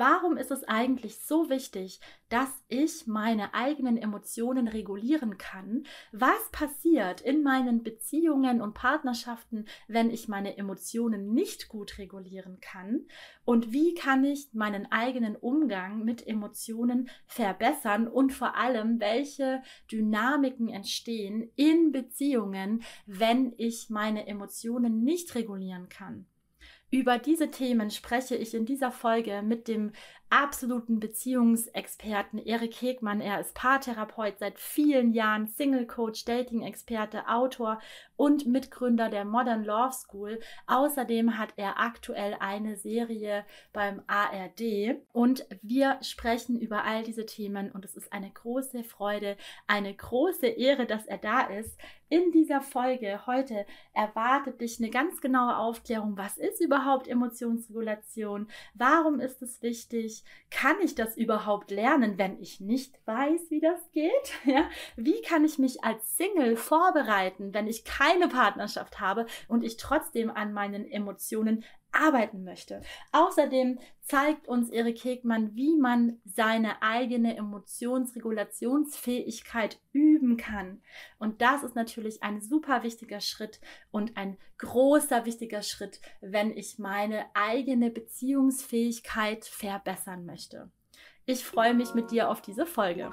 [0.00, 2.00] Warum ist es eigentlich so wichtig,
[2.30, 5.84] dass ich meine eigenen Emotionen regulieren kann?
[6.10, 13.08] Was passiert in meinen Beziehungen und Partnerschaften, wenn ich meine Emotionen nicht gut regulieren kann?
[13.44, 18.08] Und wie kann ich meinen eigenen Umgang mit Emotionen verbessern?
[18.08, 19.62] Und vor allem, welche
[19.92, 26.24] Dynamiken entstehen in Beziehungen, wenn ich meine Emotionen nicht regulieren kann?
[26.90, 29.92] Über diese Themen spreche ich in dieser Folge mit dem
[30.30, 33.20] absoluten Beziehungsexperten Erik Hegmann.
[33.20, 37.80] Er ist Paartherapeut seit vielen Jahren, Single Coach, Dating-Experte, Autor
[38.16, 40.40] und Mitgründer der Modern Love School.
[40.66, 47.72] Außerdem hat er aktuell eine Serie beim ARD und wir sprechen über all diese Themen
[47.72, 49.36] und es ist eine große Freude,
[49.66, 51.78] eine große Ehre, dass er da ist.
[52.08, 59.20] In dieser Folge heute erwartet dich eine ganz genaue Aufklärung, was ist überhaupt Emotionsregulation, warum
[59.20, 60.19] ist es wichtig,
[60.50, 64.10] kann ich das überhaupt lernen, wenn ich nicht weiß, wie das geht?
[64.44, 64.68] Ja?
[64.96, 70.30] Wie kann ich mich als Single vorbereiten, wenn ich keine Partnerschaft habe und ich trotzdem
[70.30, 72.82] an meinen Emotionen arbeiten möchte.
[73.12, 80.82] Außerdem zeigt uns Erik Hegmann, wie man seine eigene Emotionsregulationsfähigkeit üben kann.
[81.18, 86.78] Und das ist natürlich ein super wichtiger Schritt und ein großer wichtiger Schritt, wenn ich
[86.78, 90.70] meine eigene Beziehungsfähigkeit verbessern möchte.
[91.26, 93.12] Ich freue mich mit dir auf diese Folge.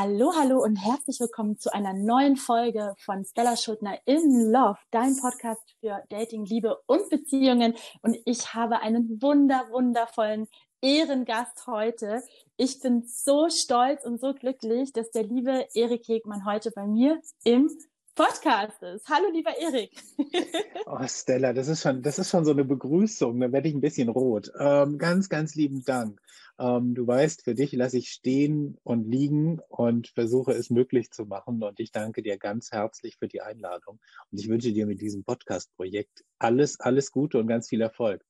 [0.00, 5.16] Hallo, hallo und herzlich willkommen zu einer neuen Folge von Stella Schuldner in Love, dein
[5.16, 7.74] Podcast für Dating, Liebe und Beziehungen.
[8.02, 10.46] Und ich habe einen wunder, wundervollen
[10.80, 12.22] Ehrengast heute.
[12.56, 17.20] Ich bin so stolz und so glücklich, dass der liebe Erik Hegmann heute bei mir
[17.42, 17.68] im
[18.14, 19.08] Podcast ist.
[19.08, 19.90] Hallo, lieber Erik.
[20.86, 23.40] oh, Stella, das ist schon, das ist schon so eine Begrüßung.
[23.40, 24.52] Da werde ich ein bisschen rot.
[24.60, 26.20] Ähm, ganz, ganz lieben Dank.
[26.58, 31.24] Ähm, du weißt, für dich lasse ich stehen und liegen und versuche es möglich zu
[31.24, 31.62] machen.
[31.62, 34.00] Und ich danke dir ganz herzlich für die Einladung.
[34.30, 38.24] Und ich wünsche dir mit diesem Podcast-Projekt alles, alles Gute und ganz viel Erfolg.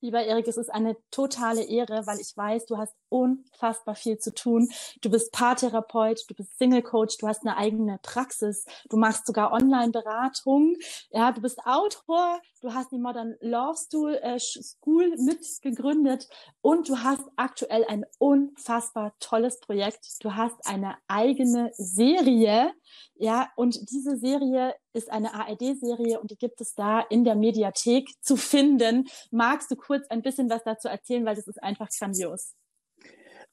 [0.00, 4.32] Lieber Erik, es ist eine totale Ehre, weil ich weiß, du hast unfassbar viel zu
[4.32, 4.70] tun.
[5.00, 9.50] Du bist Paartherapeut, du bist Single Coach, du hast eine eigene Praxis, du machst sogar
[9.50, 10.76] Online-Beratung,
[11.10, 16.28] ja, du bist Autor, du hast die Modern Love School, äh, School mit gegründet
[16.60, 20.00] und du hast aktuell ein unfassbar tolles Projekt.
[20.20, 22.72] Du hast eine eigene Serie,
[23.14, 28.08] ja, und diese Serie ist eine ARD-Serie und die gibt es da in der Mediathek
[28.20, 29.08] zu finden.
[29.30, 32.54] Magst du kurz ein bisschen was dazu erzählen, weil das ist einfach grandios.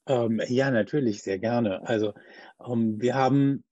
[0.08, 1.88] Ähm, ja, natürlich, sehr gerne.
[1.88, 2.14] Also
[2.66, 3.64] ähm, wir haben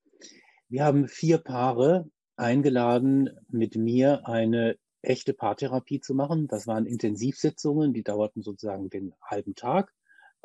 [0.73, 6.47] wir haben vier Paare eingeladen, mit mir eine echte Paartherapie zu machen.
[6.47, 9.93] Das waren Intensivsitzungen, die dauerten sozusagen den halben Tag.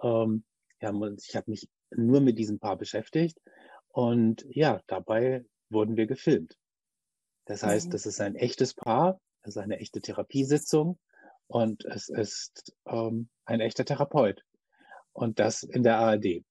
[0.02, 0.44] Ähm,
[0.80, 3.40] ja, ich habe mich nur mit diesem Paar beschäftigt
[3.88, 6.56] und ja, dabei wurden wir gefilmt.
[7.46, 7.90] Das heißt, mhm.
[7.92, 10.98] das ist ein echtes Paar, das ist eine echte Therapiesitzung
[11.46, 14.44] und es ist ähm, ein echter Therapeut.
[15.12, 16.44] Und das in der ARD.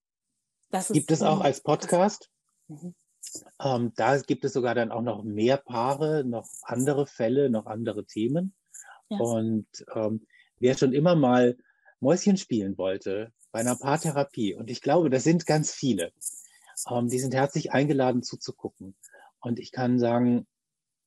[0.71, 2.29] Das gibt es auch als Podcast.
[2.67, 2.95] Mhm.
[3.59, 8.05] Ähm, da gibt es sogar dann auch noch mehr Paare, noch andere Fälle, noch andere
[8.05, 8.53] Themen.
[9.09, 9.19] Ja.
[9.19, 10.25] Und ähm,
[10.59, 11.57] wer schon immer mal
[11.99, 16.11] Mäuschen spielen wollte bei einer Paartherapie, und ich glaube, das sind ganz viele,
[16.89, 18.95] ähm, die sind herzlich eingeladen zuzugucken.
[19.39, 20.45] Und ich kann sagen,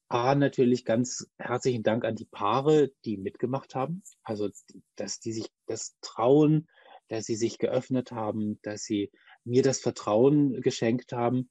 [0.08, 4.02] A, natürlich ganz herzlichen Dank an die Paare, die mitgemacht haben.
[4.24, 4.50] Also,
[4.96, 6.68] dass die sich das trauen,
[7.06, 9.12] dass sie sich geöffnet haben, dass sie
[9.44, 11.50] mir das Vertrauen geschenkt haben.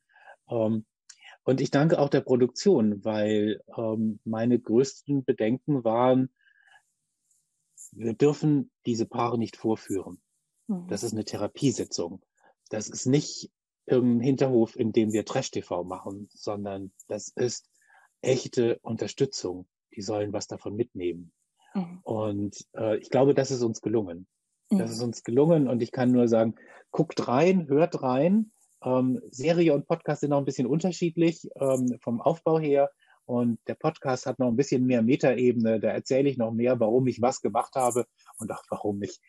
[0.49, 0.85] Ähm,
[1.43, 6.29] und ich danke auch der Produktion, weil ähm, meine größten Bedenken waren,
[7.91, 10.21] wir dürfen diese Paare nicht vorführen.
[10.67, 10.87] Mhm.
[10.87, 12.21] Das ist eine Therapiesitzung.
[12.69, 13.51] Das ist nicht
[13.85, 17.67] irgendein Hinterhof, in dem wir Trash-TV machen, sondern das ist
[18.21, 19.67] echte Unterstützung.
[19.95, 21.31] Die sollen was davon mitnehmen.
[21.73, 21.99] Mhm.
[22.03, 24.27] Und äh, ich glaube, das ist uns gelungen.
[24.71, 26.53] Das ist uns gelungen und ich kann nur sagen,
[26.91, 28.51] guckt rein, hört rein.
[28.83, 32.89] Ähm, Serie und Podcast sind noch ein bisschen unterschiedlich ähm, vom Aufbau her.
[33.25, 35.79] Und der Podcast hat noch ein bisschen mehr Metaebene.
[35.79, 38.05] Da erzähle ich noch mehr, warum ich was gemacht habe
[38.39, 39.19] und auch warum ich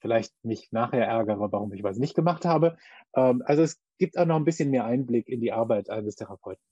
[0.00, 2.76] vielleicht mich nachher ärgere, warum ich was nicht gemacht habe.
[3.14, 6.62] Ähm, also es gibt auch noch ein bisschen mehr Einblick in die Arbeit eines Therapeuten.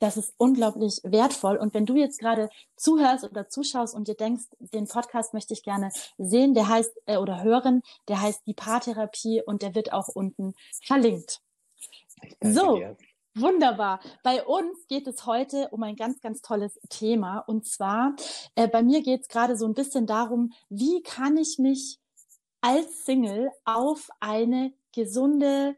[0.00, 1.56] Das ist unglaublich wertvoll.
[1.56, 5.62] Und wenn du jetzt gerade zuhörst oder zuschaust und dir denkst, den Podcast möchte ich
[5.62, 10.08] gerne sehen, der heißt äh, oder hören, der heißt die Paartherapie und der wird auch
[10.08, 11.40] unten verlinkt.
[12.42, 12.96] So, dir.
[13.34, 14.00] wunderbar.
[14.22, 17.38] Bei uns geht es heute um ein ganz, ganz tolles Thema.
[17.38, 18.14] Und zwar,
[18.54, 21.98] äh, bei mir geht es gerade so ein bisschen darum, wie kann ich mich
[22.60, 25.76] als Single auf eine gesunde,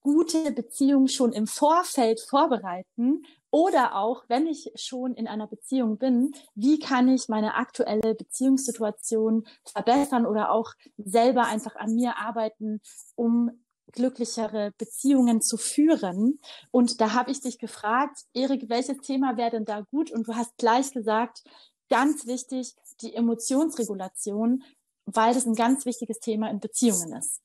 [0.00, 6.34] gute Beziehung schon im Vorfeld vorbereiten oder auch, wenn ich schon in einer Beziehung bin,
[6.56, 12.80] wie kann ich meine aktuelle Beziehungssituation verbessern oder auch selber einfach an mir arbeiten,
[13.14, 13.63] um
[13.94, 16.40] glücklichere Beziehungen zu führen.
[16.70, 20.10] Und da habe ich dich gefragt, Erik, welches Thema wäre denn da gut?
[20.10, 21.42] Und du hast gleich gesagt,
[21.88, 24.62] ganz wichtig, die Emotionsregulation,
[25.06, 27.40] weil das ein ganz wichtiges Thema in Beziehungen ist.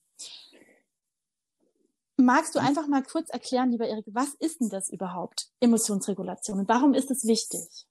[2.17, 6.67] Magst du einfach mal kurz erklären, lieber Erik, was ist denn das überhaupt, Emotionsregulation und
[6.67, 7.85] warum ist es wichtig?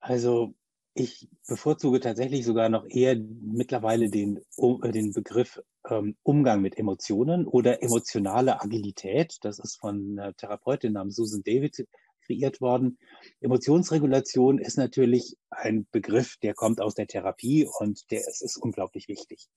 [0.00, 0.54] Also
[0.94, 7.46] ich bevorzuge tatsächlich sogar noch eher mittlerweile den, äh, den Begriff ähm, Umgang mit Emotionen
[7.46, 9.38] oder emotionale Agilität.
[9.42, 11.86] Das ist von einer Therapeutin namens Susan David
[12.24, 12.98] kreiert worden.
[13.40, 19.08] Emotionsregulation ist natürlich ein Begriff, der kommt aus der Therapie und der ist, ist unglaublich
[19.08, 19.48] wichtig.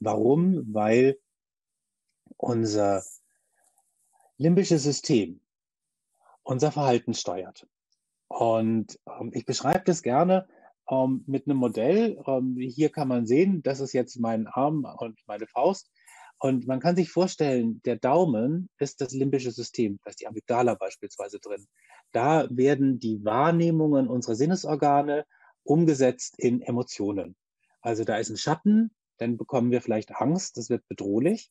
[0.00, 0.72] Warum?
[0.72, 1.18] Weil
[2.36, 3.04] unser
[4.38, 5.40] limbisches System
[6.42, 7.66] unser Verhalten steuert.
[8.28, 10.48] Und ähm, ich beschreibe das gerne
[10.90, 12.18] ähm, mit einem Modell.
[12.26, 15.90] Ähm, hier kann man sehen, das ist jetzt mein Arm und meine Faust.
[16.38, 20.74] Und man kann sich vorstellen, der Daumen ist das limbische System, da ist die Amygdala
[20.74, 21.66] beispielsweise drin.
[22.12, 25.26] Da werden die Wahrnehmungen unserer Sinnesorgane
[25.64, 27.36] umgesetzt in Emotionen.
[27.82, 31.50] Also da ist ein Schatten, dann bekommen wir vielleicht Angst, das wird bedrohlich.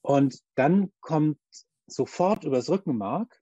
[0.00, 1.38] Und dann kommt
[1.86, 3.40] sofort übers Rückenmark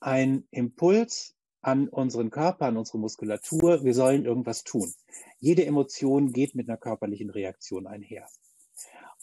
[0.00, 4.92] ein Impuls an unseren Körper, an unsere Muskulatur, wir sollen irgendwas tun.
[5.38, 8.26] Jede Emotion geht mit einer körperlichen Reaktion einher.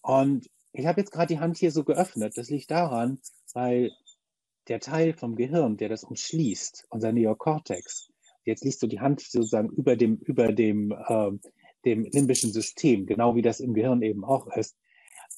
[0.01, 2.33] Und ich habe jetzt gerade die Hand hier so geöffnet.
[2.37, 3.19] Das liegt daran,
[3.53, 3.91] weil
[4.67, 8.09] der Teil vom Gehirn, der das umschließt, unser Neokortex,
[8.43, 11.31] jetzt liegst du die Hand sozusagen über dem, über dem, äh,
[11.85, 14.75] dem limbischen System, genau wie das im Gehirn eben auch ist,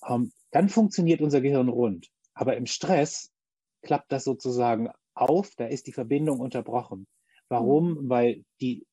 [0.07, 2.09] ähm, dann funktioniert unser Gehirn rund.
[2.33, 3.31] Aber im Stress
[3.81, 7.07] klappt das sozusagen auf, da ist die Verbindung unterbrochen.
[7.49, 8.03] Warum?
[8.03, 8.09] Mhm.
[8.09, 8.85] Weil die,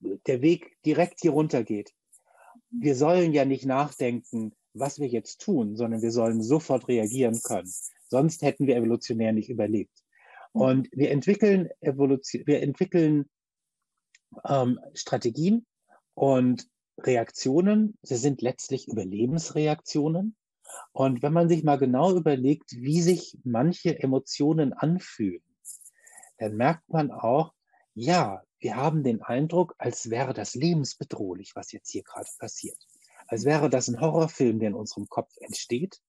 [0.00, 1.92] der Weg direkt hier runter geht.
[2.70, 7.72] Wir sollen ja nicht nachdenken, was wir jetzt tun, sondern wir sollen sofort reagieren können.
[8.08, 10.04] Sonst hätten wir evolutionär nicht überlebt.
[10.52, 10.60] Mhm.
[10.60, 13.30] Und wir entwickeln Evolution, wir entwickeln
[14.44, 15.66] ähm, Strategien
[16.14, 16.68] und
[16.98, 17.98] Reaktionen.
[18.02, 20.36] Sie sind letztlich Überlebensreaktionen.
[20.92, 25.42] Und wenn man sich mal genau überlegt, wie sich manche Emotionen anfühlen,
[26.38, 27.52] dann merkt man auch,
[27.94, 32.78] ja, wir haben den Eindruck, als wäre das lebensbedrohlich, was jetzt hier gerade passiert.
[33.26, 36.00] Als wäre das ein Horrorfilm, der in unserem Kopf entsteht.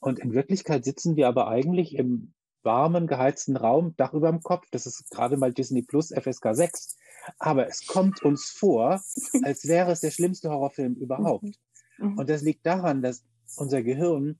[0.00, 4.66] Und in Wirklichkeit sitzen wir aber eigentlich im warmen, geheizten Raum, Dach über dem Kopf.
[4.70, 6.96] Das ist gerade mal Disney Plus FSK 6.
[7.38, 9.02] Aber es kommt uns vor,
[9.42, 11.58] als wäre es der schlimmste Horrorfilm überhaupt.
[11.98, 12.18] Mhm.
[12.18, 13.24] Und das liegt daran, dass
[13.56, 14.38] unser Gehirn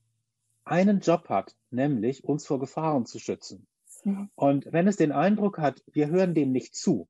[0.65, 3.67] einen Job hat, nämlich uns vor Gefahren zu schützen.
[4.05, 4.29] Mhm.
[4.35, 7.09] Und wenn es den Eindruck hat, wir hören dem nicht zu,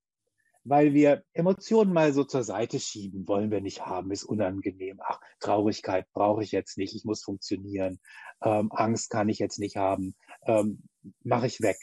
[0.63, 4.99] weil wir Emotionen mal so zur Seite schieben, wollen wir nicht haben, ist unangenehm.
[5.03, 7.99] Ach, Traurigkeit brauche ich jetzt nicht, ich muss funktionieren.
[8.41, 10.15] Ähm, Angst kann ich jetzt nicht haben,
[10.47, 10.83] ähm,
[11.23, 11.77] mache ich weg.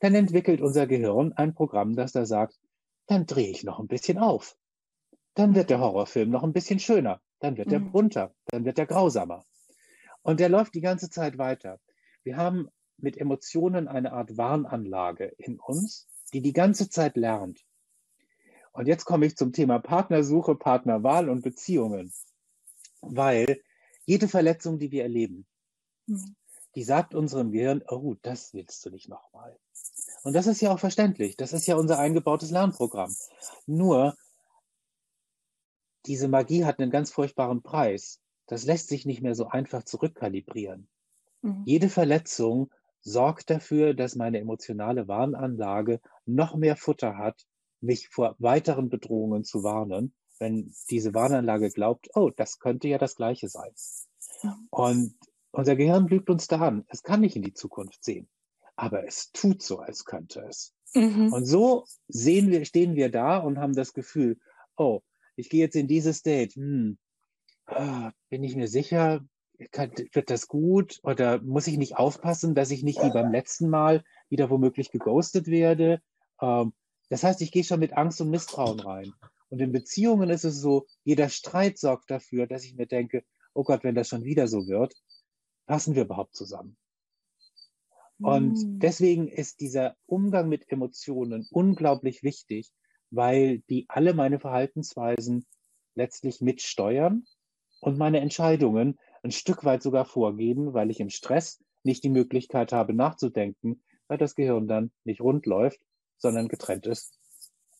[0.00, 2.58] Dann entwickelt unser Gehirn ein Programm, das da sagt,
[3.06, 4.56] dann drehe ich noch ein bisschen auf.
[5.34, 7.90] Dann wird der Horrorfilm noch ein bisschen schöner dann wird er mhm.
[7.90, 9.44] bunter, dann wird er grausamer.
[10.22, 11.80] Und der läuft die ganze Zeit weiter.
[12.22, 12.68] Wir haben
[13.02, 17.64] mit Emotionen eine Art Warnanlage in uns, die die ganze Zeit lernt.
[18.72, 22.12] Und jetzt komme ich zum Thema Partnersuche, Partnerwahl und Beziehungen.
[23.00, 23.60] Weil
[24.04, 25.46] jede Verletzung, die wir erleben,
[26.06, 26.36] mhm.
[26.74, 29.58] die sagt unserem Gehirn, oh, das willst du nicht nochmal.
[30.22, 31.36] Und das ist ja auch verständlich.
[31.36, 33.14] Das ist ja unser eingebautes Lernprogramm.
[33.66, 34.16] Nur
[36.06, 38.20] diese Magie hat einen ganz furchtbaren Preis.
[38.46, 40.88] Das lässt sich nicht mehr so einfach zurückkalibrieren.
[41.42, 41.62] Mhm.
[41.64, 42.70] Jede Verletzung
[43.02, 47.46] sorgt dafür, dass meine emotionale Warnanlage noch mehr Futter hat,
[47.80, 53.16] mich vor weiteren Bedrohungen zu warnen, wenn diese Warnanlage glaubt, oh, das könnte ja das
[53.16, 53.72] Gleiche sein.
[54.70, 55.14] Und
[55.52, 56.84] unser Gehirn lügt uns da an.
[56.88, 58.28] Es kann nicht in die Zukunft sehen,
[58.76, 60.74] aber es tut so, als könnte es.
[60.94, 61.32] Mhm.
[61.32, 64.38] Und so sehen wir, stehen wir da und haben das Gefühl,
[64.76, 65.00] oh,
[65.36, 66.54] ich gehe jetzt in dieses Date.
[66.54, 66.98] Hm,
[67.66, 69.24] ah, bin ich mir sicher,
[69.72, 71.00] kann, wird das gut?
[71.02, 75.46] Oder muss ich nicht aufpassen, dass ich nicht wie beim letzten Mal wieder womöglich geghostet
[75.46, 76.00] werde?
[76.40, 76.72] Ähm,
[77.08, 79.12] das heißt, ich gehe schon mit Angst und Misstrauen rein.
[79.48, 83.64] Und in Beziehungen ist es so, jeder Streit sorgt dafür, dass ich mir denke, oh
[83.64, 84.94] Gott, wenn das schon wieder so wird,
[85.66, 86.76] passen wir überhaupt zusammen?
[88.20, 88.78] Und mm.
[88.78, 92.70] deswegen ist dieser Umgang mit Emotionen unglaublich wichtig,
[93.10, 95.46] weil die alle meine Verhaltensweisen
[95.94, 97.24] letztlich mitsteuern
[97.80, 102.72] und meine Entscheidungen ein Stück weit sogar vorgeben, weil ich im Stress nicht die Möglichkeit
[102.72, 105.80] habe nachzudenken, weil das Gehirn dann nicht rund läuft,
[106.18, 107.18] sondern getrennt ist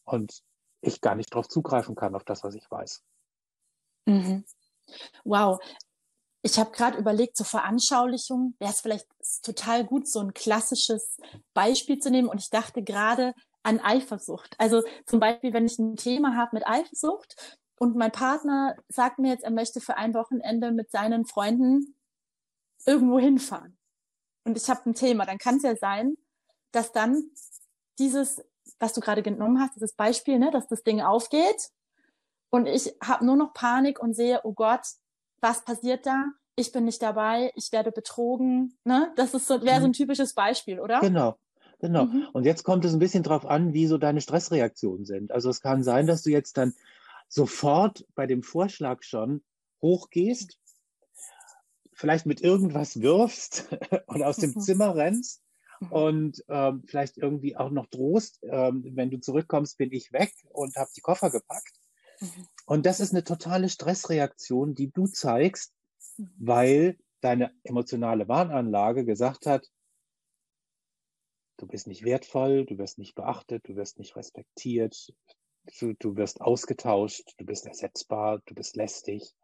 [0.04, 0.42] und
[0.80, 3.02] ich gar nicht darauf zugreifen kann, auf das, was ich weiß.
[4.06, 4.44] Mhm.
[5.24, 5.60] Wow.
[6.42, 9.06] Ich habe gerade überlegt, zur Veranschaulichung wäre es vielleicht
[9.42, 11.18] total gut, so ein klassisches
[11.52, 12.28] Beispiel zu nehmen.
[12.28, 14.54] Und ich dachte gerade an Eifersucht.
[14.58, 19.30] Also zum Beispiel, wenn ich ein Thema habe mit Eifersucht und mein Partner sagt mir
[19.30, 21.96] jetzt, er möchte für ein Wochenende mit seinen Freunden
[22.84, 23.78] irgendwo hinfahren.
[24.44, 26.16] Und ich habe ein Thema, dann kann es ja sein,
[26.72, 27.30] dass dann
[27.98, 28.44] dieses,
[28.78, 31.70] was du gerade genommen hast, dieses Beispiel, ne, dass das Ding aufgeht
[32.50, 34.82] und ich habe nur noch Panik und sehe, oh Gott,
[35.40, 36.26] was passiert da?
[36.56, 38.76] Ich bin nicht dabei, ich werde betrogen.
[38.84, 39.10] Ne?
[39.16, 39.94] Das ist so, wäre so ein mhm.
[39.94, 41.00] typisches Beispiel, oder?
[41.00, 41.38] Genau,
[41.78, 42.04] genau.
[42.04, 42.26] Mhm.
[42.34, 45.32] Und jetzt kommt es ein bisschen drauf an, wie so deine Stressreaktionen sind.
[45.32, 46.74] Also es kann sein, dass du jetzt dann
[47.30, 49.42] sofort bei dem Vorschlag schon
[49.80, 50.58] hochgehst,
[51.94, 53.68] vielleicht mit irgendwas wirfst
[54.06, 54.60] und aus dem mhm.
[54.60, 55.42] Zimmer rennst
[55.80, 55.92] mhm.
[55.92, 60.76] und ähm, vielleicht irgendwie auch noch drohst, ähm, wenn du zurückkommst, bin ich weg und
[60.76, 61.78] habe die Koffer gepackt.
[62.20, 62.48] Mhm.
[62.66, 65.72] Und das ist eine totale Stressreaktion, die du zeigst,
[66.38, 69.70] weil deine emotionale Warnanlage gesagt hat,
[71.58, 75.12] du bist nicht wertvoll, du wirst nicht beachtet, du wirst nicht respektiert,
[75.78, 79.34] du, du wirst ausgetauscht, du bist ersetzbar, du bist lästig.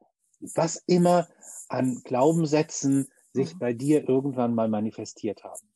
[0.55, 1.29] Was immer
[1.69, 3.59] an Glaubenssätzen sich mhm.
[3.59, 5.69] bei dir irgendwann mal manifestiert haben.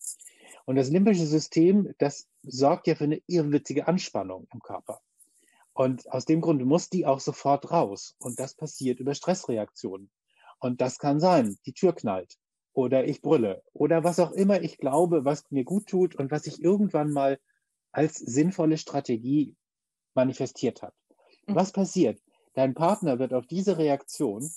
[0.66, 5.00] Und das limbische System, das sorgt ja für eine irrwitzige Anspannung im Körper.
[5.72, 8.14] Und aus dem Grund muss die auch sofort raus.
[8.18, 10.10] Und das passiert über Stressreaktionen.
[10.58, 12.36] Und das kann sein, die Tür knallt
[12.72, 16.46] oder ich brülle oder was auch immer ich glaube, was mir gut tut und was
[16.46, 17.38] ich irgendwann mal
[17.92, 19.56] als sinnvolle Strategie
[20.20, 20.94] manifestiert hat.
[21.46, 21.54] Mhm.
[21.54, 22.20] Was passiert?
[22.54, 24.50] Dein Partner wird auf diese Reaktion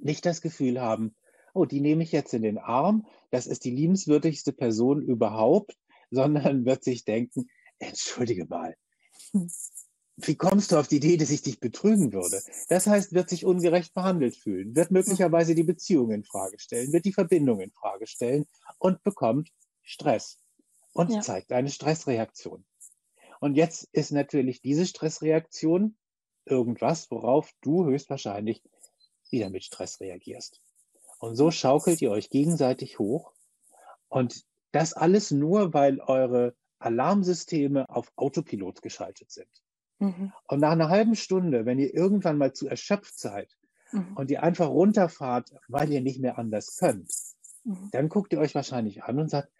[0.00, 1.14] nicht das Gefühl haben,
[1.54, 5.76] oh, die nehme ich jetzt in den Arm, das ist die liebenswürdigste Person überhaupt,
[6.10, 7.48] sondern wird sich denken,
[7.78, 8.74] entschuldige mal,
[9.32, 9.48] hm.
[10.16, 12.42] wie kommst du auf die Idee, dass ich dich betrügen würde?
[12.68, 17.04] Das heißt, wird sich ungerecht behandelt fühlen, wird möglicherweise die Beziehung in Frage stellen, wird
[17.04, 18.46] die Verbindung in Frage stellen
[18.78, 19.50] und bekommt
[19.82, 20.38] Stress
[20.94, 21.20] und ja.
[21.20, 22.64] zeigt eine Stressreaktion.
[23.40, 25.96] Und jetzt ist natürlich diese Stressreaktion
[26.44, 28.62] irgendwas, worauf du höchstwahrscheinlich
[29.30, 30.60] wieder mit Stress reagierst.
[31.18, 33.32] Und so schaukelt ihr euch gegenseitig hoch.
[34.08, 39.50] Und das alles nur, weil eure Alarmsysteme auf Autopilot geschaltet sind.
[39.98, 40.32] Mhm.
[40.46, 43.56] Und nach einer halben Stunde, wenn ihr irgendwann mal zu erschöpft seid
[43.92, 44.16] mhm.
[44.16, 47.10] und ihr einfach runterfahrt, weil ihr nicht mehr anders könnt,
[47.64, 47.88] mhm.
[47.90, 49.50] dann guckt ihr euch wahrscheinlich an und sagt,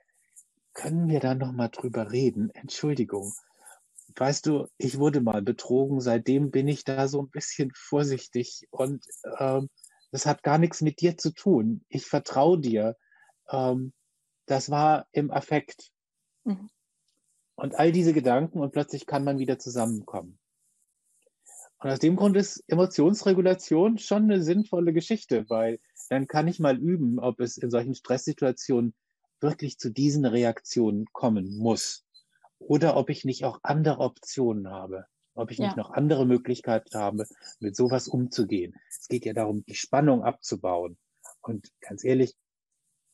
[0.75, 2.51] können wir da noch mal drüber reden?
[2.51, 3.33] Entschuldigung,
[4.19, 9.05] weißt du, ich wurde mal betrogen, seitdem bin ich da so ein bisschen vorsichtig und
[9.39, 9.69] ähm,
[10.11, 11.85] das hat gar nichts mit dir zu tun.
[11.89, 12.97] Ich vertraue dir.
[13.51, 13.93] Ähm,
[14.47, 15.91] das war im Affekt.
[16.45, 16.71] Mhm.
[17.55, 20.39] Und all diese Gedanken und plötzlich kann man wieder zusammenkommen.
[21.81, 26.79] Und aus dem Grund ist Emotionsregulation schon eine sinnvolle Geschichte, weil dann kann ich mal
[26.79, 28.95] üben, ob es in solchen Stresssituationen
[29.41, 32.08] wirklich zu diesen Reaktionen kommen muss
[32.59, 35.67] oder ob ich nicht auch andere Optionen habe, ob ich ja.
[35.67, 37.27] nicht noch andere Möglichkeiten habe,
[37.61, 38.75] mit sowas umzugehen.
[38.89, 40.99] Es geht ja darum, die Spannung abzubauen.
[41.41, 42.37] Und ganz ehrlich,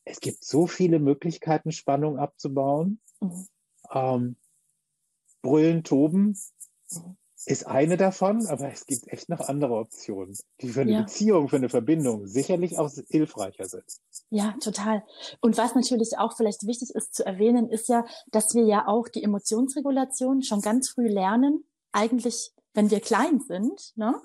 [0.03, 2.99] es gibt so viele Möglichkeiten, Spannung abzubauen.
[3.19, 3.47] Mhm.
[3.91, 4.35] Ähm,
[5.41, 6.37] brüllen, toben,
[6.91, 11.01] mhm ist eine davon, aber es gibt echt noch andere Optionen, die für eine ja.
[11.01, 13.85] Beziehung, für eine Verbindung sicherlich auch hilfreicher sind.
[14.29, 15.03] Ja, total.
[15.41, 19.07] Und was natürlich auch vielleicht wichtig ist zu erwähnen, ist ja, dass wir ja auch
[19.07, 24.15] die Emotionsregulation schon ganz früh lernen, eigentlich, wenn wir klein sind, ne?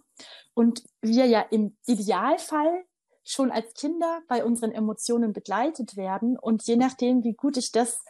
[0.54, 2.84] Und wir ja im Idealfall
[3.22, 6.36] schon als Kinder bei unseren Emotionen begleitet werden.
[6.38, 8.00] Und je nachdem, wie gut ich das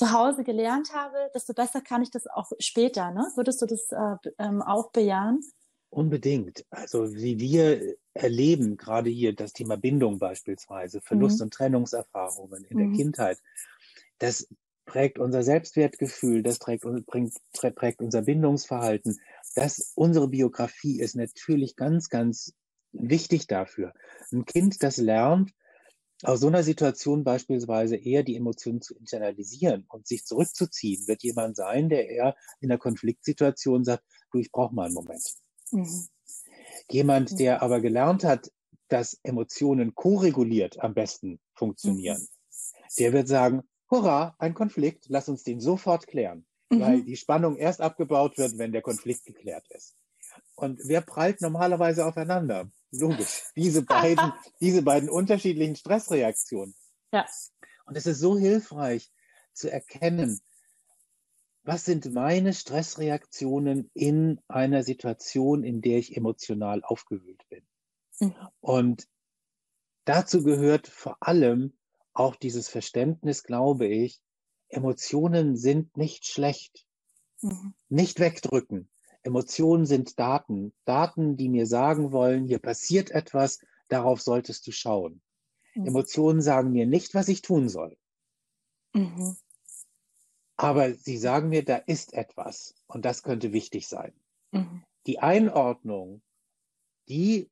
[0.00, 3.10] zu Hause gelernt habe, desto besser kann ich das auch später.
[3.10, 3.30] Ne?
[3.34, 5.42] Würdest du das äh, ähm, auch bejahen?
[5.90, 6.64] Unbedingt.
[6.70, 11.44] Also wie wir erleben, gerade hier das Thema Bindung beispielsweise, Verlust- mhm.
[11.44, 12.80] und Trennungserfahrungen in mhm.
[12.80, 13.42] der Kindheit,
[14.16, 14.48] das
[14.86, 19.20] prägt unser Selbstwertgefühl, das trägt, bringt, prägt unser Bindungsverhalten.
[19.54, 22.54] Das, unsere Biografie ist natürlich ganz, ganz
[22.92, 23.92] wichtig dafür.
[24.32, 25.52] Ein Kind, das lernt,
[26.22, 31.56] aus so einer Situation beispielsweise eher die Emotionen zu internalisieren und sich zurückzuziehen, wird jemand
[31.56, 35.34] sein, der eher in der Konfliktsituation sagt, du, ich brauche mal einen Moment.
[35.70, 36.08] Mhm.
[36.90, 37.36] Jemand, mhm.
[37.36, 38.50] der aber gelernt hat,
[38.88, 42.94] dass Emotionen koreguliert am besten funktionieren, mhm.
[42.98, 46.80] der wird sagen, hurra, ein Konflikt, lass uns den sofort klären, mhm.
[46.80, 49.96] weil die Spannung erst abgebaut wird, wenn der Konflikt geklärt ist.
[50.60, 52.70] Und wer prallt normalerweise aufeinander?
[52.90, 53.44] Logisch.
[53.56, 56.74] Diese beiden, diese beiden unterschiedlichen Stressreaktionen.
[57.12, 57.26] Ja.
[57.86, 59.10] Und es ist so hilfreich
[59.54, 60.42] zu erkennen,
[61.62, 67.64] was sind meine Stressreaktionen in einer Situation, in der ich emotional aufgewühlt bin.
[68.18, 68.34] Mhm.
[68.60, 69.08] Und
[70.04, 71.72] dazu gehört vor allem
[72.12, 74.20] auch dieses Verständnis, glaube ich,
[74.68, 76.84] Emotionen sind nicht schlecht.
[77.40, 77.74] Mhm.
[77.88, 78.90] Nicht wegdrücken.
[79.22, 80.72] Emotionen sind Daten.
[80.84, 85.20] Daten, die mir sagen wollen, hier passiert etwas, darauf solltest du schauen.
[85.74, 85.86] Mhm.
[85.86, 87.96] Emotionen sagen mir nicht, was ich tun soll.
[88.94, 89.36] Mhm.
[90.56, 94.12] Aber sie sagen mir, da ist etwas und das könnte wichtig sein.
[94.52, 94.84] Mhm.
[95.06, 96.22] Die Einordnung,
[97.08, 97.50] die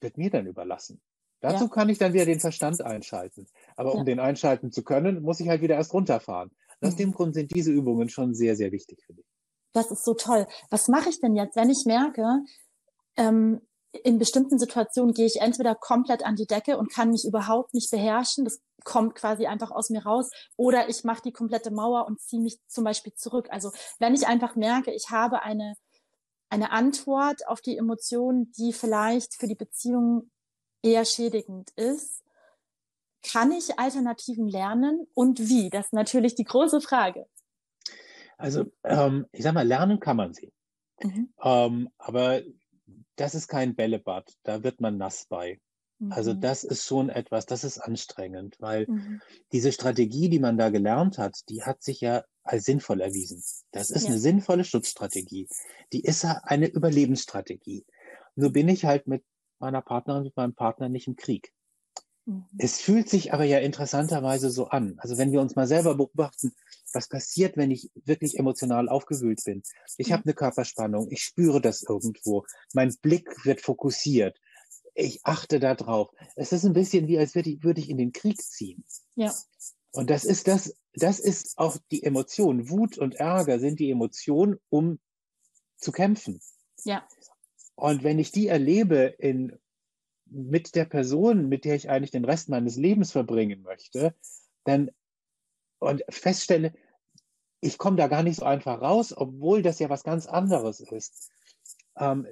[0.00, 1.00] wird mir dann überlassen.
[1.40, 1.70] Dazu ja.
[1.70, 3.46] kann ich dann wieder den Verstand einschalten.
[3.76, 6.50] Aber um den einschalten zu können, muss ich halt wieder erst runterfahren.
[6.80, 6.98] Aus mhm.
[6.98, 9.24] dem Grund sind diese Übungen schon sehr, sehr wichtig für dich.
[9.72, 10.46] Das ist so toll.
[10.70, 12.42] Was mache ich denn jetzt, wenn ich merke,
[13.16, 13.60] ähm,
[13.92, 17.90] in bestimmten Situationen gehe ich entweder komplett an die Decke und kann mich überhaupt nicht
[17.90, 18.44] beherrschen.
[18.44, 20.30] Das kommt quasi einfach aus mir raus.
[20.56, 23.48] Oder ich mache die komplette Mauer und ziehe mich zum Beispiel zurück.
[23.50, 25.74] Also wenn ich einfach merke, ich habe eine,
[26.50, 30.30] eine Antwort auf die Emotionen, die vielleicht für die Beziehung
[30.82, 32.22] eher schädigend ist,
[33.22, 35.68] kann ich Alternativen lernen und wie?
[35.68, 37.26] Das ist natürlich die große Frage.
[38.40, 40.52] Also ähm, ich sag mal, lernen kann man sie.
[41.02, 41.32] Mhm.
[41.42, 42.42] Ähm, aber
[43.16, 45.60] das ist kein Bällebad, da wird man nass bei.
[46.08, 46.40] Also mhm.
[46.40, 49.20] das ist schon etwas, das ist anstrengend, weil mhm.
[49.52, 53.42] diese Strategie, die man da gelernt hat, die hat sich ja als sinnvoll erwiesen.
[53.70, 54.10] Das ist ja.
[54.10, 55.46] eine sinnvolle Schutzstrategie.
[55.92, 57.84] Die ist ja eine Überlebensstrategie.
[58.34, 59.22] Nur bin ich halt mit
[59.58, 61.52] meiner Partnerin, mit meinem Partner nicht im Krieg.
[62.24, 62.46] Mhm.
[62.56, 64.94] Es fühlt sich aber ja interessanterweise so an.
[64.98, 66.54] Also wenn wir uns mal selber beobachten,
[66.92, 69.62] was passiert, wenn ich wirklich emotional aufgewühlt bin?
[69.96, 70.12] Ich mhm.
[70.12, 74.38] habe eine Körperspannung, ich spüre das irgendwo, mein Blick wird fokussiert,
[74.94, 76.10] ich achte da drauf.
[76.36, 78.84] Es ist ein bisschen wie, als würde ich, würde ich in den Krieg ziehen.
[79.14, 79.32] Ja.
[79.92, 82.70] Und das ist das, das ist auch die Emotion.
[82.70, 84.98] Wut und Ärger sind die Emotion, um
[85.76, 86.40] zu kämpfen.
[86.84, 87.06] Ja.
[87.74, 89.58] Und wenn ich die erlebe in,
[90.26, 94.14] mit der Person, mit der ich eigentlich den Rest meines Lebens verbringen möchte,
[94.64, 94.90] dann
[95.80, 96.72] und feststelle,
[97.60, 101.30] ich komme da gar nicht so einfach raus, obwohl das ja was ganz anderes ist.
[101.96, 102.26] Ähm,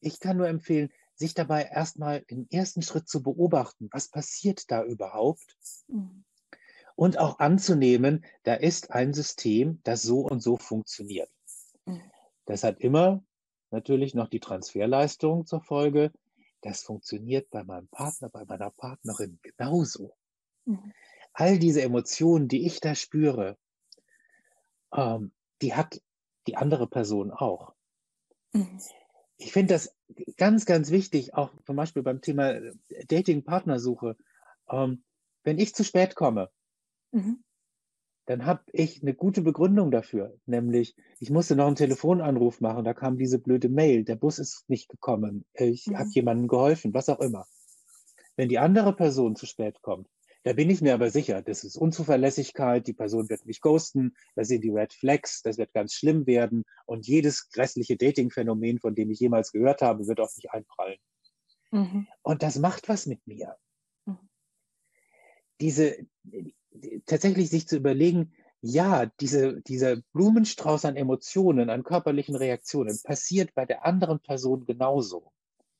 [0.00, 4.84] ich kann nur empfehlen, sich dabei erstmal im ersten Schritt zu beobachten, was passiert da
[4.84, 5.56] überhaupt?
[5.88, 6.24] Mhm.
[6.96, 11.30] Und auch anzunehmen, da ist ein System, das so und so funktioniert.
[11.86, 12.02] Mhm.
[12.46, 13.22] Das hat immer
[13.70, 16.12] natürlich noch die Transferleistung zur Folge.
[16.60, 20.14] Das funktioniert bei meinem Partner, bei meiner Partnerin genauso.
[20.64, 20.92] Mhm
[21.34, 23.58] all diese Emotionen, die ich da spüre,
[24.94, 26.00] ähm, die hat
[26.46, 27.74] die andere Person auch.
[28.52, 28.80] Mhm.
[29.36, 29.94] Ich finde das
[30.36, 32.72] ganz, ganz wichtig, auch zum Beispiel beim Thema äh,
[33.08, 34.16] Dating-Partnersuche.
[34.70, 35.04] Ähm,
[35.42, 36.50] wenn ich zu spät komme,
[37.10, 37.42] mhm.
[38.26, 42.94] dann habe ich eine gute Begründung dafür, nämlich ich musste noch einen Telefonanruf machen, da
[42.94, 45.98] kam diese blöde Mail, der Bus ist nicht gekommen, ich mhm.
[45.98, 47.46] habe jemandem geholfen, was auch immer.
[48.36, 50.08] Wenn die andere Person zu spät kommt,
[50.44, 54.44] da bin ich mir aber sicher, das ist Unzuverlässigkeit, die Person wird mich ghosten, da
[54.44, 59.10] sind die Red Flags, das wird ganz schlimm werden und jedes grässliche Dating-Phänomen, von dem
[59.10, 60.98] ich jemals gehört habe, wird auf mich einprallen.
[61.70, 62.06] Mhm.
[62.22, 63.56] Und das macht was mit mir.
[64.04, 64.18] Mhm.
[65.60, 66.06] Diese,
[67.06, 73.66] tatsächlich sich zu überlegen, ja, diese, dieser Blumenstrauß an Emotionen, an körperlichen Reaktionen passiert bei
[73.66, 75.33] der anderen Person genauso.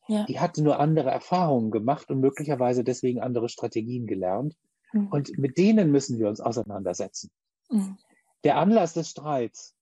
[0.09, 0.25] Ja.
[0.25, 4.55] Die hatte nur andere Erfahrungen gemacht und möglicherweise deswegen andere Strategien gelernt.
[4.93, 5.09] Mhm.
[5.09, 7.31] Und mit denen müssen wir uns auseinandersetzen.
[7.71, 7.97] Mhm.
[8.45, 9.75] Der Anlass des Streits,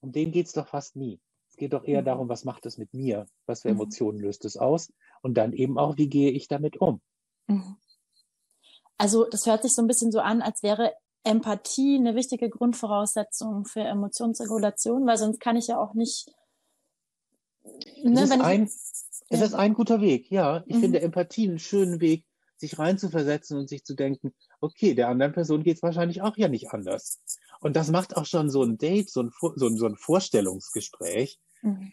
[0.00, 1.20] um den geht es doch fast nie.
[1.48, 2.06] Es geht doch eher mhm.
[2.06, 3.26] darum, was macht es mit mir?
[3.46, 3.76] Was für mhm.
[3.76, 4.92] Emotionen löst es aus?
[5.22, 7.00] Und dann eben auch, wie gehe ich damit um?
[7.46, 7.76] Mhm.
[8.98, 10.92] Also das hört sich so ein bisschen so an, als wäre
[11.24, 16.30] Empathie eine wichtige Grundvoraussetzung für Emotionsregulation, weil sonst kann ich ja auch nicht
[18.02, 18.68] Ne, ist ein,
[19.32, 20.62] es ist ein guter Weg, ja.
[20.66, 20.80] Ich mhm.
[20.80, 22.24] finde Empathie einen schönen Weg,
[22.56, 26.48] sich reinzuversetzen und sich zu denken, okay, der anderen Person geht es wahrscheinlich auch ja
[26.48, 27.20] nicht anders.
[27.60, 31.38] Und das macht auch schon so ein Date, so ein, so ein, so ein Vorstellungsgespräch.
[31.62, 31.92] Mhm.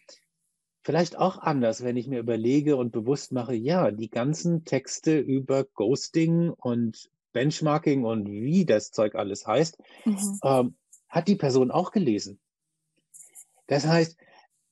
[0.81, 5.63] Vielleicht auch anders, wenn ich mir überlege und bewusst mache, ja, die ganzen Texte über
[5.63, 10.39] Ghosting und Benchmarking und wie das Zeug alles heißt, mhm.
[10.43, 10.75] ähm,
[11.07, 12.39] hat die Person auch gelesen.
[13.67, 14.17] Das heißt,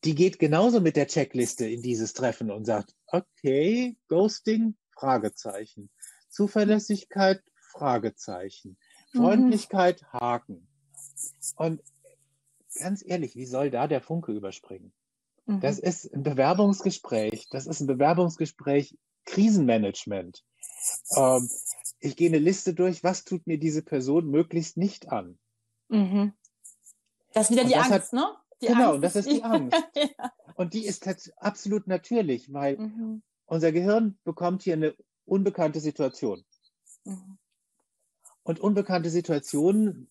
[0.04, 5.90] die geht genauso mit der Checkliste in dieses Treffen und sagt, okay, Ghosting, Fragezeichen.
[6.30, 8.78] Zuverlässigkeit, Fragezeichen.
[9.14, 9.20] Mhm.
[9.20, 10.20] Freundlichkeit, mhm.
[10.20, 10.68] Haken.
[11.56, 11.82] Und
[12.80, 14.94] ganz ehrlich, wie soll da der Funke überspringen?
[15.46, 15.62] Mhm.
[15.62, 17.48] Das ist ein Bewerbungsgespräch.
[17.50, 20.44] Das ist ein Bewerbungsgespräch Krisenmanagement.
[21.16, 21.50] Ähm,
[22.00, 25.38] ich gehe eine Liste durch, was tut mir diese Person möglichst nicht an.
[25.90, 26.34] Mhm.
[27.34, 28.36] Das ist wieder die Angst, hat, ne?
[28.62, 29.78] Die genau, Angst das ist die Angst.
[29.96, 30.32] ja.
[30.56, 33.22] Und die ist absolut natürlich, weil mhm.
[33.46, 36.44] unser Gehirn bekommt hier eine unbekannte Situation.
[37.04, 37.38] Mhm.
[38.44, 40.10] Und unbekannte Situationen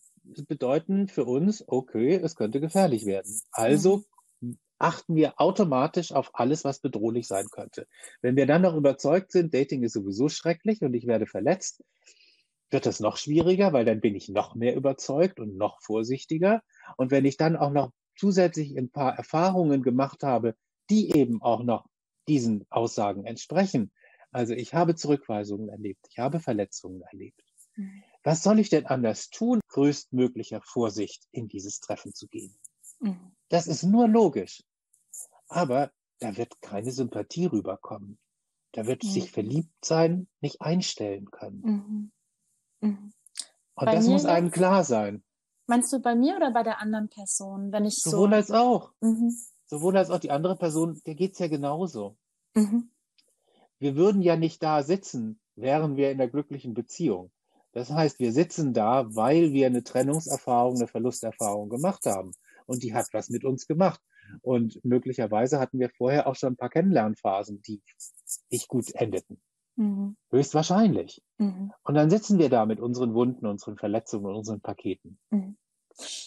[0.49, 3.41] bedeuten für uns, okay, es könnte gefährlich werden.
[3.51, 4.05] Also
[4.41, 4.59] mhm.
[4.79, 7.87] achten wir automatisch auf alles, was bedrohlich sein könnte.
[8.21, 11.83] Wenn wir dann noch überzeugt sind, Dating ist sowieso schrecklich und ich werde verletzt,
[12.71, 16.63] wird es noch schwieriger, weil dann bin ich noch mehr überzeugt und noch vorsichtiger.
[16.97, 20.57] Und wenn ich dann auch noch zusätzlich ein paar Erfahrungen gemacht habe,
[20.91, 21.87] die eben auch noch
[22.29, 23.93] diesen Aussagen entsprechen.
[24.31, 27.43] Also ich habe Zurückweisungen erlebt, ich habe Verletzungen erlebt.
[27.77, 28.03] Mhm.
[28.23, 32.59] Was soll ich denn anders tun, größtmöglicher Vorsicht in dieses Treffen zu gehen?
[33.01, 33.33] Mhm.
[33.49, 34.63] Das ist nur logisch.
[35.49, 38.19] Aber da wird keine Sympathie rüberkommen.
[38.73, 39.09] Da wird mhm.
[39.09, 42.13] sich verliebt sein nicht einstellen können.
[42.81, 42.89] Mhm.
[42.89, 43.13] Mhm.
[43.75, 45.23] Und bei das muss einem klar sein.
[45.67, 47.73] Meinst du bei mir oder bei der anderen Person?
[47.73, 48.35] Wenn ich Sowohl so...
[48.35, 48.93] als auch.
[49.01, 49.37] Mhm.
[49.67, 52.17] Sowohl als auch die andere Person, der geht es ja genauso.
[52.55, 52.91] Mhm.
[53.79, 57.31] Wir würden ja nicht da sitzen, wären wir in der glücklichen Beziehung.
[57.73, 62.33] Das heißt, wir sitzen da, weil wir eine Trennungserfahrung, eine Verlusterfahrung gemacht haben.
[62.65, 64.01] Und die hat was mit uns gemacht.
[64.43, 67.83] Und möglicherweise hatten wir vorher auch schon ein paar Kennenlernphasen, die
[68.51, 69.41] nicht gut endeten.
[69.77, 70.17] Mhm.
[70.31, 71.23] Höchstwahrscheinlich.
[71.39, 71.73] Mhm.
[71.83, 75.19] Und dann sitzen wir da mit unseren Wunden, unseren Verletzungen und unseren Paketen.
[75.31, 75.57] Mhm.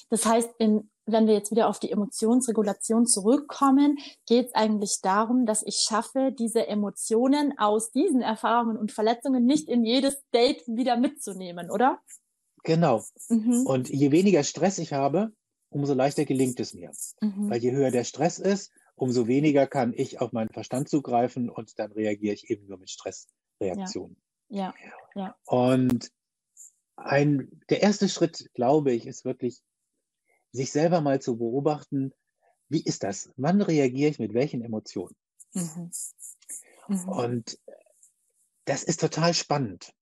[0.10, 5.46] Das heißt, in, wenn wir jetzt wieder auf die Emotionsregulation zurückkommen, geht es eigentlich darum,
[5.46, 10.98] dass ich schaffe, diese Emotionen aus diesen Erfahrungen und Verletzungen nicht in jedes Date wieder
[10.98, 12.00] mitzunehmen, oder?
[12.64, 13.04] Genau.
[13.30, 13.66] Mhm.
[13.66, 15.32] Und je weniger Stress ich habe,
[15.70, 16.92] umso leichter gelingt es mir.
[17.22, 17.50] Mhm.
[17.50, 21.80] Weil je höher der Stress ist, umso weniger kann ich auf meinen Verstand zugreifen und
[21.80, 22.90] dann reagiere ich eben nur mit
[23.60, 24.18] Stressreaktionen.
[24.50, 24.74] Ja.
[25.16, 25.36] ja, ja.
[25.46, 26.12] Und
[26.96, 29.62] ein, der erste Schritt, glaube ich, ist wirklich,
[30.52, 32.14] sich selber mal zu beobachten,
[32.70, 33.32] wie ist das?
[33.36, 35.16] Wann reagiere ich mit welchen Emotionen?
[35.54, 35.92] Mhm.
[36.88, 37.10] Mhm.
[37.10, 37.60] Und
[38.66, 39.94] das ist total spannend.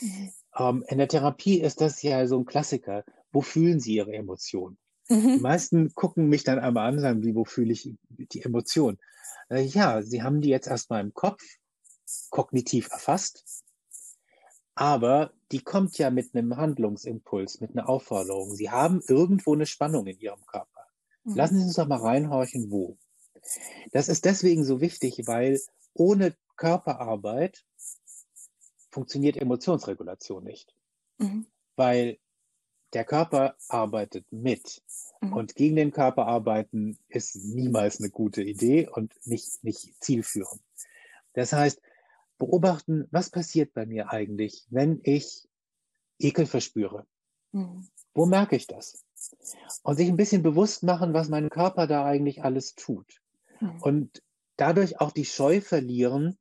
[0.00, 0.32] Mhm.
[0.56, 3.04] Ähm, in der Therapie ist das ja so ein Klassiker.
[3.32, 4.78] Wo fühlen Sie Ihre Emotionen?
[5.08, 5.36] Mhm.
[5.36, 8.98] Die meisten gucken mich dann einmal an und sagen, wie, wo fühle ich die Emotion?
[9.48, 11.42] Äh, ja, sie haben die jetzt erstmal im Kopf
[12.30, 13.64] kognitiv erfasst,
[14.74, 18.54] aber die kommt ja mit einem Handlungsimpuls, mit einer Aufforderung.
[18.54, 20.86] Sie haben irgendwo eine Spannung in ihrem Körper.
[21.24, 21.34] Mhm.
[21.36, 22.98] Lassen Sie uns doch mal reinhorchen, wo.
[23.92, 25.60] Das ist deswegen so wichtig, weil
[25.92, 27.64] ohne Körperarbeit
[28.90, 30.74] funktioniert Emotionsregulation nicht.
[31.18, 31.46] Mhm.
[31.76, 32.18] Weil
[32.94, 34.82] der Körper arbeitet mit.
[35.20, 35.32] Mhm.
[35.32, 40.62] Und gegen den Körper arbeiten ist niemals eine gute Idee und nicht, nicht zielführend.
[41.34, 41.80] Das heißt,
[42.38, 45.48] beobachten, was passiert bei mir eigentlich, wenn ich
[46.18, 47.06] Ekel verspüre.
[47.52, 47.88] Mhm.
[48.14, 49.04] Wo merke ich das?
[49.82, 53.20] Und sich ein bisschen bewusst machen, was mein Körper da eigentlich alles tut.
[53.60, 53.82] Mhm.
[53.82, 54.22] Und
[54.56, 56.38] dadurch auch die Scheu verlieren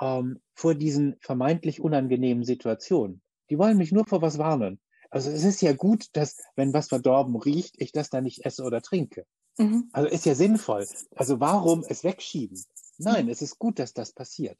[0.00, 3.22] ähm, vor diesen vermeintlich unangenehmen Situationen.
[3.50, 4.80] Die wollen mich nur vor was warnen.
[5.10, 8.64] Also es ist ja gut, dass, wenn was verdorben riecht, ich das dann nicht esse
[8.64, 9.24] oder trinke.
[9.56, 9.88] Mhm.
[9.92, 10.86] Also ist ja sinnvoll.
[11.14, 12.62] Also warum es wegschieben?
[12.98, 13.30] Nein, mhm.
[13.30, 14.58] es ist gut, dass das passiert.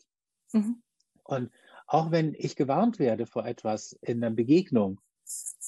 [0.53, 0.83] Mhm.
[1.25, 1.51] Und
[1.87, 5.01] auch wenn ich gewarnt werde vor etwas in einer Begegnung,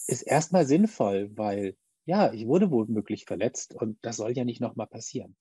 [0.07, 4.87] ist erstmal sinnvoll, weil ja, ich wurde womöglich verletzt und das soll ja nicht nochmal
[4.87, 5.37] passieren.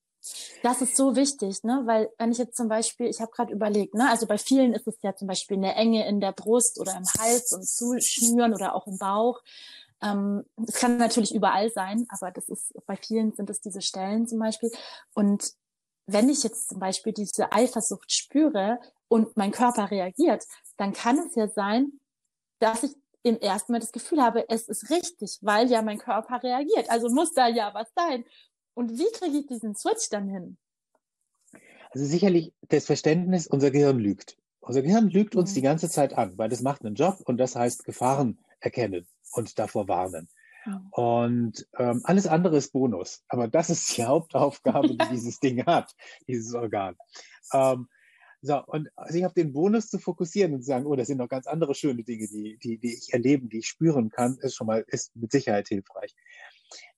[0.63, 1.83] Das ist so wichtig, ne?
[1.85, 4.87] Weil wenn ich jetzt zum Beispiel, ich habe gerade überlegt, ne, also bei vielen ist
[4.87, 8.75] es ja zum Beispiel eine Enge in der Brust oder im Hals und Zuschnüren oder
[8.75, 9.41] auch im Bauch.
[10.01, 14.27] Ähm, das kann natürlich überall sein, aber das ist bei vielen sind es diese Stellen
[14.27, 14.71] zum Beispiel.
[15.13, 15.53] Und
[16.07, 20.45] wenn ich jetzt zum Beispiel diese Eifersucht spüre und mein Körper reagiert,
[20.77, 21.99] dann kann es ja sein,
[22.59, 26.41] dass ich im ersten Mal das Gefühl habe, es ist richtig, weil ja mein Körper
[26.41, 26.89] reagiert.
[26.89, 28.23] Also muss da ja was sein.
[28.73, 30.57] Und wie kriege ich diesen Switch dann hin?
[31.91, 34.37] Also sicherlich das Verständnis, unser Gehirn lügt.
[34.59, 35.65] Unser Gehirn lügt uns die mhm.
[35.65, 39.87] ganze Zeit an, weil das macht einen Job und das heißt Gefahren erkennen und davor
[39.87, 40.29] warnen.
[40.91, 43.23] Und ähm, alles andere ist Bonus.
[43.27, 45.95] Aber das ist die Hauptaufgabe, die dieses Ding hat,
[46.27, 46.95] dieses Organ.
[47.53, 47.87] Ähm,
[48.41, 51.27] so, und sich auf den Bonus zu fokussieren und zu sagen, oh, das sind noch
[51.27, 54.67] ganz andere schöne Dinge, die, die, die ich erleben, die ich spüren kann, ist schon
[54.67, 56.15] mal, ist mit Sicherheit hilfreich.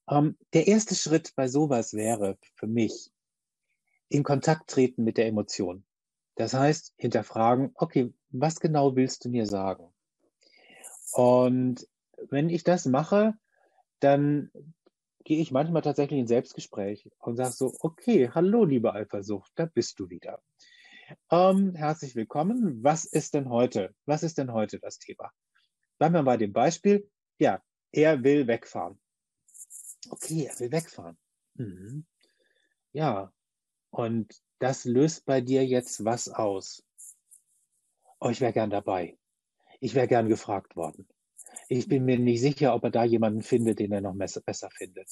[0.10, 3.12] Ähm, der erste Schritt bei sowas wäre für mich,
[4.10, 5.86] in Kontakt treten mit der Emotion.
[6.36, 9.88] Das heißt, hinterfragen, okay, was genau willst du mir sagen?
[11.12, 11.88] Und
[12.30, 13.36] wenn ich das mache,
[14.00, 14.52] dann
[15.24, 20.00] gehe ich manchmal tatsächlich in Selbstgespräch und sage so, okay, hallo, liebe Eifersucht, da bist
[20.00, 20.42] du wieder.
[21.30, 22.84] Ähm, herzlich willkommen.
[22.84, 23.94] Was ist denn heute?
[24.06, 25.32] Was ist denn heute das Thema?
[25.98, 27.10] Bleiben wir bei dem Beispiel.
[27.38, 29.00] Ja, er will wegfahren.
[30.10, 31.18] Okay, er will wegfahren.
[31.56, 32.06] Mhm.
[32.92, 33.34] Ja,
[33.92, 36.86] und das löst bei dir jetzt was aus?
[38.20, 39.18] Oh, ich wäre gern dabei.
[39.80, 41.08] Ich wäre gern gefragt worden.
[41.70, 45.08] Ich bin mir nicht sicher, ob er da jemanden findet, den er noch besser findet.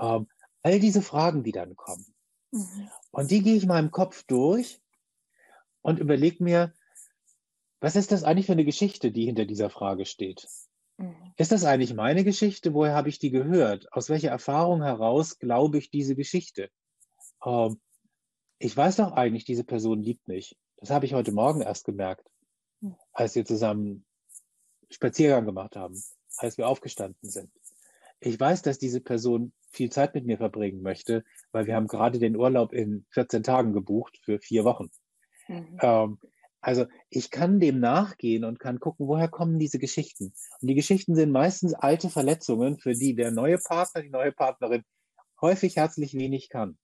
[0.00, 0.26] Ähm,
[0.62, 2.06] all diese Fragen, die dann kommen.
[2.50, 2.88] Mhm.
[3.10, 4.80] Und die gehe ich mal im Kopf durch
[5.82, 6.72] und überlege mir,
[7.80, 10.48] was ist das eigentlich für eine Geschichte, die hinter dieser Frage steht?
[10.96, 11.34] Mhm.
[11.36, 12.72] Ist das eigentlich meine Geschichte?
[12.72, 13.92] Woher habe ich die gehört?
[13.92, 16.70] Aus welcher Erfahrung heraus glaube ich diese Geschichte?
[17.44, 17.78] Ähm,
[18.58, 20.56] ich weiß doch eigentlich, diese Person liebt mich.
[20.78, 22.26] Das habe ich heute Morgen erst gemerkt,
[22.80, 22.96] mhm.
[23.12, 24.06] als wir zusammen
[24.90, 26.00] Spaziergang gemacht haben,
[26.36, 27.50] als wir aufgestanden sind.
[28.20, 32.18] Ich weiß, dass diese Person viel Zeit mit mir verbringen möchte, weil wir haben gerade
[32.18, 34.90] den Urlaub in 14 Tagen gebucht für vier Wochen.
[35.48, 35.78] Mhm.
[35.82, 36.18] Ähm,
[36.60, 40.32] also ich kann dem nachgehen und kann gucken, woher kommen diese Geschichten.
[40.60, 44.82] Und die Geschichten sind meistens alte Verletzungen, für die der neue Partner, die neue Partnerin
[45.42, 46.78] häufig herzlich wenig kann.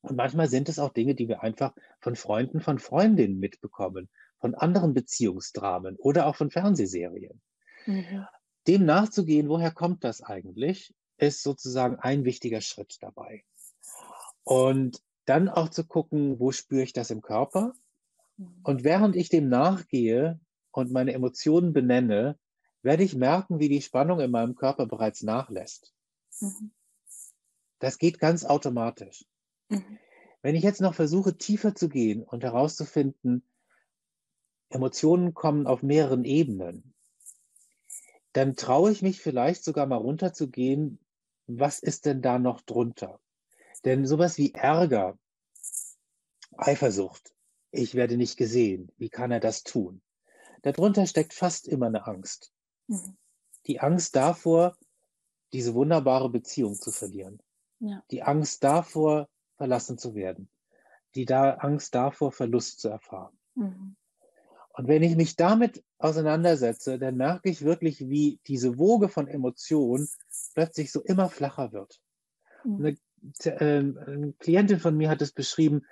[0.00, 4.08] Und manchmal sind es auch Dinge, die wir einfach von Freunden, von Freundinnen mitbekommen,
[4.40, 7.40] von anderen Beziehungsdramen oder auch von Fernsehserien.
[7.86, 8.26] Mhm.
[8.66, 13.44] Dem nachzugehen, woher kommt das eigentlich, ist sozusagen ein wichtiger Schritt dabei.
[14.44, 17.74] Und dann auch zu gucken, wo spüre ich das im Körper?
[18.36, 18.60] Mhm.
[18.64, 20.40] Und während ich dem nachgehe
[20.72, 22.38] und meine Emotionen benenne,
[22.82, 25.92] werde ich merken, wie die Spannung in meinem Körper bereits nachlässt.
[26.40, 26.72] Mhm.
[27.78, 29.26] Das geht ganz automatisch.
[29.68, 29.98] Mhm.
[30.42, 33.44] Wenn ich jetzt noch versuche, tiefer zu gehen und herauszufinden,
[34.70, 36.94] Emotionen kommen auf mehreren Ebenen,
[38.32, 41.00] dann traue ich mich vielleicht sogar mal runterzugehen,
[41.46, 43.20] was ist denn da noch drunter?
[43.84, 45.18] Denn sowas wie Ärger,
[46.56, 47.34] Eifersucht,
[47.72, 50.00] ich werde nicht gesehen, wie kann er das tun?
[50.62, 52.52] Darunter steckt fast immer eine Angst.
[52.86, 53.16] Mhm.
[53.66, 54.76] Die Angst davor,
[55.52, 57.42] diese wunderbare Beziehung zu verlieren.
[57.80, 58.04] Ja.
[58.10, 60.50] Die Angst davor, verlassen zu werden.
[61.14, 63.38] Die da Angst davor, Verlust zu erfahren.
[63.54, 63.96] Mhm.
[64.80, 70.08] Und wenn ich mich damit auseinandersetze, dann merke ich wirklich, wie diese Woge von Emotionen
[70.54, 72.00] plötzlich so immer flacher wird.
[72.64, 72.86] Mhm.
[72.86, 72.96] Eine
[73.60, 75.82] ähm, eine Klientin von mir hat es beschrieben,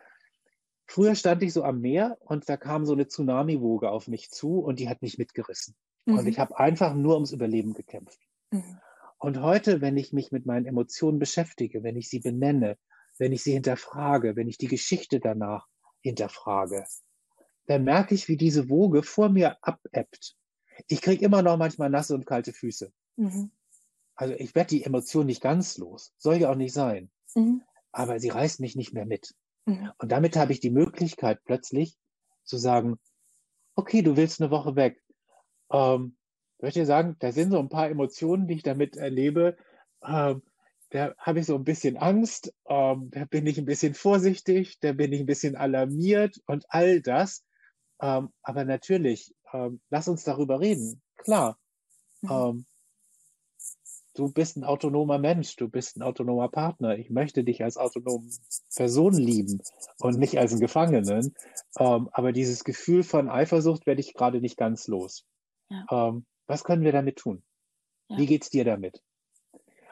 [0.86, 4.60] früher stand ich so am Meer und da kam so eine Tsunami-Woge auf mich zu
[4.60, 5.76] und die hat mich mitgerissen.
[6.06, 6.20] Mhm.
[6.20, 8.22] Und ich habe einfach nur ums Überleben gekämpft.
[8.52, 8.78] Mhm.
[9.18, 12.78] Und heute, wenn ich mich mit meinen Emotionen beschäftige, wenn ich sie benenne,
[13.18, 15.66] wenn ich sie hinterfrage, wenn ich die Geschichte danach
[16.00, 16.86] hinterfrage,
[17.68, 20.34] dann merke ich, wie diese Woge vor mir abebbt.
[20.86, 22.90] Ich kriege immer noch manchmal nasse und kalte Füße.
[23.16, 23.50] Mhm.
[24.14, 26.12] Also ich werde die Emotion nicht ganz los.
[26.16, 27.10] Soll ja auch nicht sein.
[27.34, 27.62] Mhm.
[27.92, 29.34] Aber sie reißt mich nicht mehr mit.
[29.66, 29.92] Mhm.
[29.98, 31.98] Und damit habe ich die Möglichkeit plötzlich
[32.42, 32.98] zu sagen,
[33.74, 35.02] okay, du willst eine Woche weg.
[35.70, 36.16] Ähm,
[36.60, 39.58] möchte ich sagen, da sind so ein paar Emotionen, die ich damit erlebe.
[40.02, 40.42] Ähm,
[40.88, 44.92] da habe ich so ein bisschen Angst, ähm, da bin ich ein bisschen vorsichtig, da
[44.92, 47.44] bin ich ein bisschen alarmiert und all das.
[48.00, 51.02] Ähm, aber natürlich, ähm, lass uns darüber reden.
[51.16, 51.58] Klar.
[52.22, 52.30] Mhm.
[52.30, 52.66] Ähm,
[54.14, 56.98] du bist ein autonomer Mensch, du bist ein autonomer Partner.
[56.98, 58.28] Ich möchte dich als autonome
[58.74, 59.60] Person lieben
[59.98, 61.34] und nicht als einen Gefangenen.
[61.78, 65.24] Ähm, aber dieses Gefühl von Eifersucht werde ich gerade nicht ganz los.
[65.70, 65.86] Ja.
[65.90, 67.42] Ähm, was können wir damit tun?
[68.08, 68.18] Ja.
[68.18, 69.02] Wie geht's dir damit?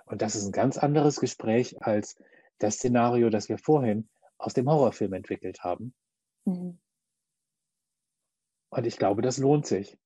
[0.06, 2.16] Und das ist ein ganz anderes Gespräch als
[2.58, 5.94] das Szenario, das wir vorhin aus dem Horrorfilm entwickelt haben.
[6.44, 6.78] Mhm.
[8.70, 9.98] Und ich glaube, das lohnt sich.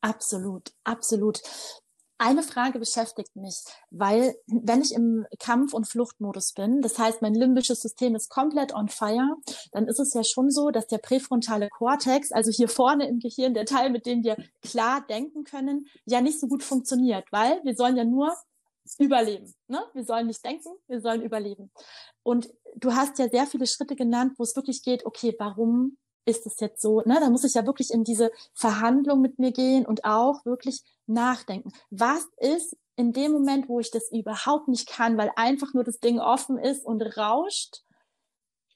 [0.00, 1.40] Absolut, absolut.
[2.18, 7.34] Eine Frage beschäftigt mich, weil wenn ich im Kampf- und Fluchtmodus bin, das heißt, mein
[7.34, 9.36] limbisches System ist komplett on fire,
[9.72, 13.52] dann ist es ja schon so, dass der präfrontale Kortex, also hier vorne im Gehirn,
[13.52, 17.74] der Teil, mit dem wir klar denken können, ja nicht so gut funktioniert, weil wir
[17.74, 18.32] sollen ja nur
[18.98, 19.52] überleben.
[19.66, 19.82] Ne?
[19.92, 21.72] Wir sollen nicht denken, wir sollen überleben.
[22.22, 26.46] Und du hast ja sehr viele Schritte genannt, wo es wirklich geht, okay, warum ist
[26.46, 27.02] es jetzt so?
[27.04, 27.18] Ne?
[27.20, 31.72] Da muss ich ja wirklich in diese Verhandlung mit mir gehen und auch wirklich nachdenken.
[31.90, 36.00] Was ist in dem Moment, wo ich das überhaupt nicht kann, weil einfach nur das
[36.00, 37.82] Ding offen ist und rauscht?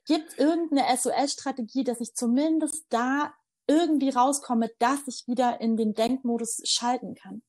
[0.06, 3.32] Gibt es irgendeine SOS-Strategie, dass ich zumindest da
[3.66, 7.42] irgendwie rauskomme, dass ich wieder in den Denkmodus schalten kann?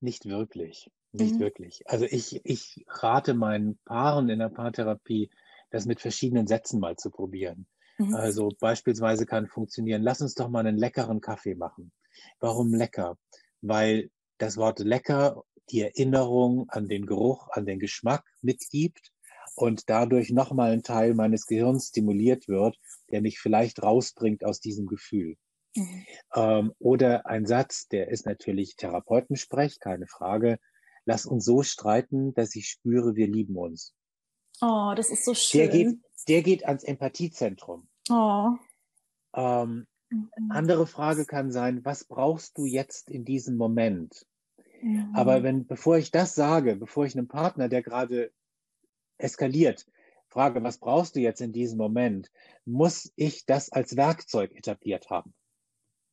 [0.00, 0.90] Nicht wirklich.
[1.12, 1.40] Nicht mhm.
[1.40, 1.82] wirklich.
[1.86, 5.30] Also ich, ich rate meinen Paaren in der Paartherapie,
[5.70, 7.66] das mit verschiedenen Sätzen mal zu probieren.
[8.00, 8.14] Mhm.
[8.14, 11.92] Also beispielsweise kann funktionieren, lass uns doch mal einen leckeren Kaffee machen.
[12.38, 13.18] Warum lecker?
[13.60, 19.12] Weil das Wort lecker die Erinnerung an den Geruch, an den Geschmack mitgibt
[19.54, 22.78] und dadurch nochmal ein Teil meines Gehirns stimuliert wird,
[23.10, 25.36] der mich vielleicht rausbringt aus diesem Gefühl.
[25.76, 26.06] Mhm.
[26.34, 30.58] Ähm, oder ein Satz, der ist natürlich Therapeutensprech, keine Frage.
[31.04, 33.94] Lass uns so streiten, dass ich spüre, wir lieben uns.
[34.62, 35.60] Oh, das ist so schön.
[35.60, 37.89] Der geht, der geht ans Empathiezentrum.
[38.10, 38.56] Oh.
[39.34, 40.30] Ähm, mhm.
[40.50, 44.26] Andere Frage kann sein, was brauchst du jetzt in diesem Moment?
[44.82, 45.10] Mhm.
[45.14, 48.32] Aber wenn, bevor ich das sage, bevor ich einem Partner, der gerade
[49.18, 49.86] eskaliert,
[50.28, 52.30] frage, was brauchst du jetzt in diesem Moment,
[52.64, 55.34] muss ich das als Werkzeug etabliert haben.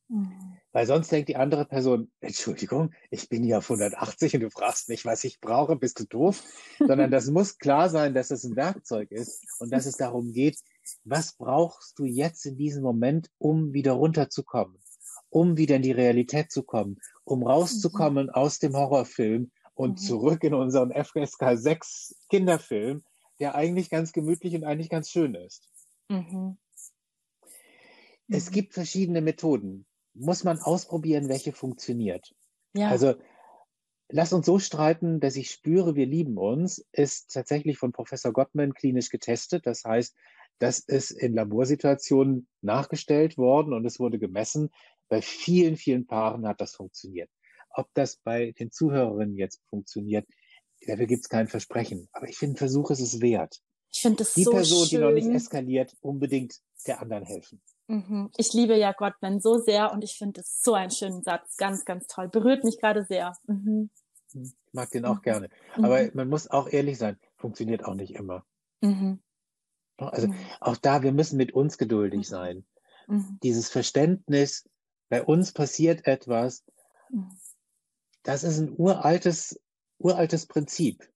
[0.08, 0.58] Mhm.
[0.72, 4.88] Weil sonst denkt die andere Person, Entschuldigung, ich bin hier auf 180 und du fragst
[4.88, 6.42] mich, was ich brauche, bist du doof?
[6.78, 10.58] Sondern das muss klar sein, dass es ein Werkzeug ist und dass es darum geht,
[11.04, 14.78] was brauchst du jetzt in diesem Moment, um wieder runterzukommen,
[15.30, 18.32] um wieder in die Realität zu kommen, um rauszukommen mhm.
[18.32, 19.96] aus dem Horrorfilm und mhm.
[19.96, 23.04] zurück in unseren FSK 6 Kinderfilm,
[23.40, 25.68] der eigentlich ganz gemütlich und eigentlich ganz schön ist.
[26.08, 26.58] Mhm.
[28.28, 28.54] Es mhm.
[28.54, 29.86] gibt verschiedene Methoden
[30.18, 32.34] muss man ausprobieren, welche funktioniert.
[32.74, 32.88] Ja.
[32.88, 33.14] Also
[34.08, 38.74] lass uns so streiten, dass ich spüre, wir lieben uns, ist tatsächlich von Professor Gottman
[38.74, 39.66] klinisch getestet.
[39.66, 40.16] Das heißt,
[40.58, 44.70] das ist in Laborsituationen nachgestellt worden und es wurde gemessen.
[45.08, 47.30] Bei vielen, vielen Paaren hat das funktioniert.
[47.70, 50.26] Ob das bei den Zuhörerinnen jetzt funktioniert,
[50.86, 52.08] dafür gibt es kein Versprechen.
[52.12, 53.60] Aber ich finde, Versuch ist es wert.
[53.92, 54.98] Ich finde das Die so Person, schön.
[54.98, 57.62] die noch nicht eskaliert, unbedingt der anderen helfen.
[57.86, 58.30] Mhm.
[58.36, 61.56] Ich liebe ja Gottman so sehr und ich finde es so einen schönen Satz.
[61.56, 62.28] Ganz, ganz toll.
[62.28, 63.34] Berührt mich gerade sehr.
[63.46, 63.90] Mhm.
[64.32, 65.22] Hm, ich mag den auch mhm.
[65.22, 65.48] gerne.
[65.74, 66.10] Aber mhm.
[66.12, 68.44] man muss auch ehrlich sein, funktioniert auch nicht immer.
[68.82, 69.20] Mhm.
[69.98, 72.64] Also auch da, wir müssen mit uns geduldig sein.
[73.42, 74.68] Dieses Verständnis,
[75.08, 76.64] bei uns passiert etwas,
[78.22, 79.60] das ist ein uraltes,
[79.98, 81.10] uraltes Prinzip.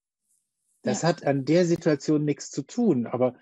[0.83, 1.09] Das ja.
[1.09, 3.35] hat an der Situation nichts zu tun, aber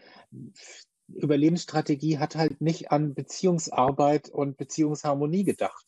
[1.09, 5.85] Überlebensstrategie hat halt nicht an Beziehungsarbeit und Beziehungsharmonie gedacht.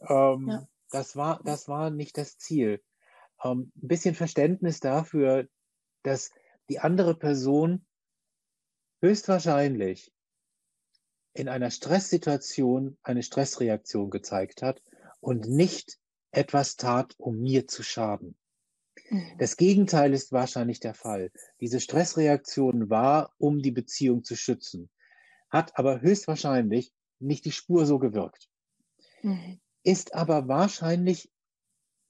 [0.00, 0.68] Ähm, ja.
[0.90, 2.82] Das war, das war nicht das Ziel.
[3.42, 5.46] Ähm, ein bisschen Verständnis dafür,
[6.02, 6.30] dass
[6.68, 7.86] die andere Person
[9.02, 10.12] höchstwahrscheinlich
[11.34, 14.82] in einer Stresssituation eine Stressreaktion gezeigt hat
[15.20, 15.98] und nicht
[16.30, 18.36] etwas tat, um mir zu schaden.
[19.10, 19.36] Mhm.
[19.38, 21.30] Das Gegenteil ist wahrscheinlich der Fall.
[21.60, 24.88] Diese Stressreaktion war, um die Beziehung zu schützen,
[25.50, 28.48] hat aber höchstwahrscheinlich nicht die Spur so gewirkt.
[29.22, 29.60] Mhm.
[29.82, 31.30] Ist aber wahrscheinlich,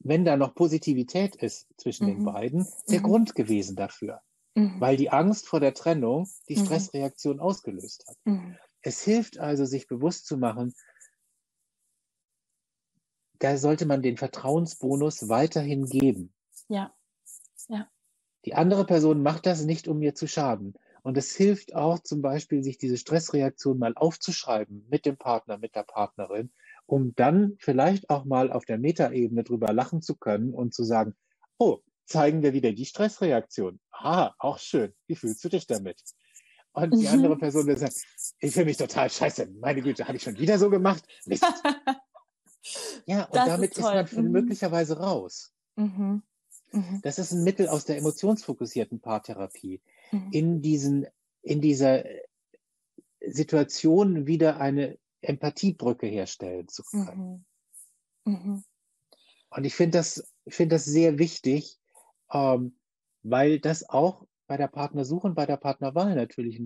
[0.01, 2.11] wenn da noch Positivität ist zwischen mhm.
[2.11, 3.05] den beiden, der mhm.
[3.05, 4.21] Grund gewesen dafür.
[4.55, 4.81] Mhm.
[4.81, 6.65] Weil die Angst vor der Trennung die mhm.
[6.65, 8.17] Stressreaktion ausgelöst hat.
[8.83, 10.75] Es hilft also, sich bewusst zu machen,
[13.39, 16.33] da sollte man den Vertrauensbonus weiterhin geben.
[16.69, 16.95] Ja.
[17.69, 17.89] Ja.
[18.45, 20.75] Die andere Person macht das nicht, um mir zu schaden.
[21.03, 25.75] Und es hilft auch zum Beispiel, sich diese Stressreaktion mal aufzuschreiben mit dem Partner, mit
[25.75, 26.53] der Partnerin,
[26.87, 31.17] um dann vielleicht auch mal auf der Metaebene drüber lachen zu können und zu sagen,
[31.59, 31.81] oh,
[32.13, 33.81] zeigen wir wieder die Stressreaktion.
[33.91, 34.93] Ah, auch schön.
[35.07, 36.01] Wie fühlst du dich damit?
[36.73, 37.15] Und die mhm.
[37.15, 37.95] andere Person will sagen,
[38.41, 39.47] ich fühle mich total scheiße.
[39.61, 41.05] Meine Güte, habe ich schon wieder so gemacht?
[41.27, 41.45] Mist.
[43.07, 44.31] ja, und das damit ist, ist, man mhm.
[44.31, 45.53] möglicherweise raus.
[45.77, 46.23] Mhm.
[46.73, 47.01] Mhm.
[47.03, 49.83] Das ist ein Mittel aus der emotionsfokussierten Paartherapie.
[50.11, 50.29] Mhm.
[50.33, 51.07] In diesen,
[51.43, 52.05] in dieser
[53.21, 57.45] Situation wieder eine Empathiebrücke herstellen zu können.
[58.25, 58.65] Mhm.
[59.51, 61.79] Und ich finde das, finde das sehr wichtig,
[62.33, 62.77] ähm,
[63.23, 66.61] weil das auch bei der Partnersuche und bei der Partnerwahl natürlich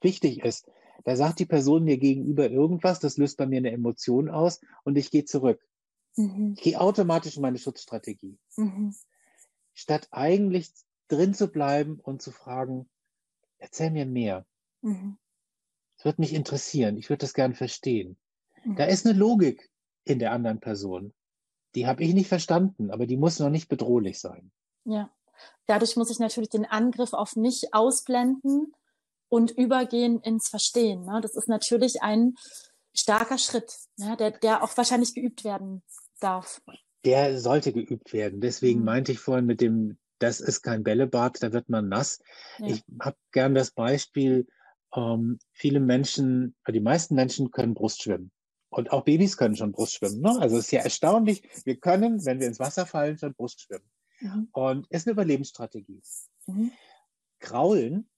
[0.00, 0.68] wichtig ist.
[1.04, 4.96] Da sagt die Person mir gegenüber irgendwas, das löst bei mir eine Emotion aus und
[4.96, 5.60] ich gehe zurück.
[6.16, 6.54] Mhm.
[6.56, 8.38] Ich gehe automatisch in meine Schutzstrategie.
[8.56, 8.94] Mhm.
[9.72, 10.72] Statt eigentlich
[11.08, 12.88] drin zu bleiben und zu fragen,
[13.58, 14.46] erzähl mir mehr.
[14.82, 15.18] Mhm.
[15.98, 16.96] Es wird mich interessieren.
[16.96, 18.16] Ich würde das gern verstehen.
[18.64, 18.76] Mhm.
[18.76, 19.70] Da ist eine Logik
[20.04, 21.12] in der anderen Person.
[21.74, 24.50] Die habe ich nicht verstanden, aber die muss noch nicht bedrohlich sein.
[24.84, 25.10] Ja.
[25.66, 28.72] Dadurch muss ich natürlich den Angriff auf mich ausblenden
[29.28, 31.04] und übergehen ins Verstehen.
[31.04, 31.20] Ne?
[31.20, 32.34] Das ist natürlich ein
[32.92, 34.16] starker Schritt, ne?
[34.16, 35.82] der, der auch wahrscheinlich geübt werden
[36.20, 36.62] darf.
[37.04, 38.40] Der sollte geübt werden.
[38.40, 38.86] Deswegen mhm.
[38.86, 42.20] meinte ich vorhin mit dem, das ist kein Bällebad, da wird man nass.
[42.58, 42.68] Ja.
[42.68, 44.46] Ich habe gern das Beispiel,
[44.94, 48.30] ähm, viele Menschen, die meisten Menschen können Brustschwimmen.
[48.74, 50.20] Und auch Babys können schon Brustschwimmen.
[50.20, 50.36] Ne?
[50.40, 53.88] Also es ist ja erstaunlich, wir können, wenn wir ins Wasser fallen, schon Brustschwimmen.
[54.18, 54.48] Mhm.
[54.50, 56.02] Und ist eine Überlebensstrategie.
[56.46, 56.72] Mhm.
[57.38, 58.10] Kraulen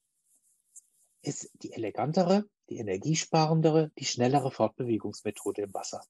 [1.20, 6.02] ist die elegantere, die energiesparendere, die schnellere Fortbewegungsmethode im Wasser.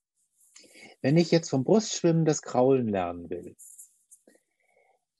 [1.01, 3.57] Wenn ich jetzt vom Brustschwimmen das Kraulen lernen will,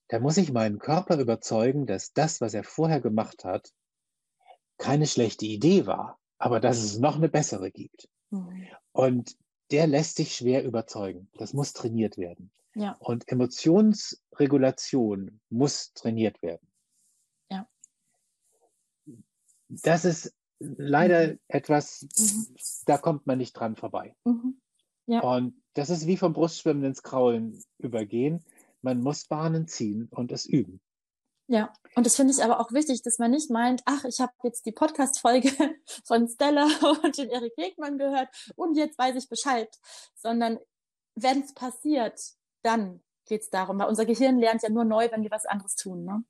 [0.07, 3.73] dann muss ich meinen Körper überzeugen, dass das, was er vorher gemacht hat,
[4.77, 8.07] keine schlechte Idee war, aber dass es noch eine bessere gibt.
[8.29, 8.67] Mhm.
[8.97, 9.37] Und
[9.69, 11.29] der lässt sich schwer überzeugen.
[11.37, 12.49] Das muss trainiert werden.
[12.73, 12.97] Ja.
[12.99, 16.67] Und Emotionsregulation muss trainiert werden.
[17.51, 17.69] Ja.
[19.67, 21.39] Das ist leider mhm.
[21.47, 22.55] etwas, mhm.
[22.87, 24.15] da kommt man nicht dran vorbei.
[24.23, 24.59] Mhm.
[25.05, 25.21] Ja.
[25.21, 28.43] Und das ist wie vom Brustschwimmen ins Kraulen übergehen.
[28.81, 30.81] Man muss Bahnen ziehen und es üben.
[31.49, 34.33] Ja, und das finde ich aber auch wichtig, dass man nicht meint, ach, ich habe
[34.43, 35.49] jetzt die Podcast-Folge
[36.05, 36.67] von Stella
[37.03, 39.69] und den Erik Wegmann gehört und jetzt weiß ich Bescheid,
[40.15, 40.59] sondern
[41.15, 42.19] wenn es passiert,
[42.63, 45.75] dann geht es darum, weil unser Gehirn lernt ja nur neu, wenn wir was anderes
[45.75, 46.03] tun.
[46.03, 46.23] Ne?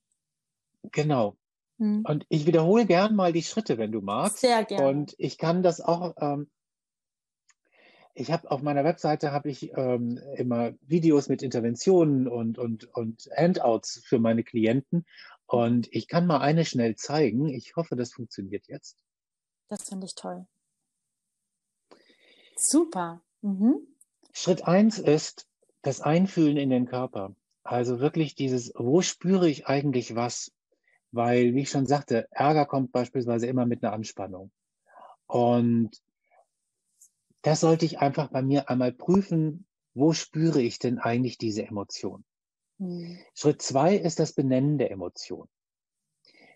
[0.92, 1.36] Genau.
[1.80, 2.04] Hm.
[2.08, 4.40] Und ich wiederhole gern mal die Schritte, wenn du magst.
[4.40, 4.88] Sehr gerne.
[4.88, 6.50] Und ich kann das auch ähm,
[8.20, 13.30] ich habe auf meiner Webseite habe ich ähm, immer Videos mit Interventionen und, und, und
[13.36, 15.06] Handouts für meine Klienten.
[15.46, 17.48] Und ich kann mal eine schnell zeigen.
[17.48, 18.98] Ich hoffe, das funktioniert jetzt.
[19.68, 20.48] Das finde ich toll.
[22.56, 23.22] Super.
[23.42, 23.88] Mhm.
[24.34, 25.48] Schritt eins ist
[25.84, 27.36] das Einfühlen in den Körper.
[27.64, 30.52] Also wirklich dieses, wo spüre ich eigentlich was?
[31.12, 34.50] Weil, wie ich schon sagte, Ärger kommt beispielsweise immer mit einer Anspannung.
[35.28, 36.02] Und
[37.48, 42.26] das sollte ich einfach bei mir einmal prüfen, wo spüre ich denn eigentlich diese Emotion?
[42.78, 43.20] Mhm.
[43.36, 45.48] Schritt zwei ist das Benennen der Emotion.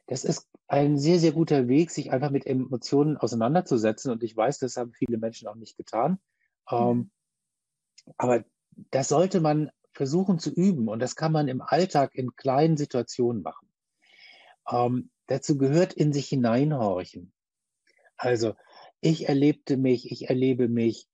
[0.07, 4.11] Das ist ein sehr, sehr guter Weg, sich einfach mit Emotionen auseinanderzusetzen.
[4.11, 6.19] Und ich weiß, das haben viele Menschen auch nicht getan.
[6.69, 7.09] Mhm.
[8.17, 8.43] aber
[8.91, 10.89] das sollte man versuchen zu üben.
[10.89, 13.69] Und das kann man im Alltag in kleinen Situationen machen.
[14.69, 17.31] Ähm, dazu gehört in sich hineinhorchen.
[18.17, 18.55] Also
[19.01, 21.07] ich erlebte mich, ich erlebe mich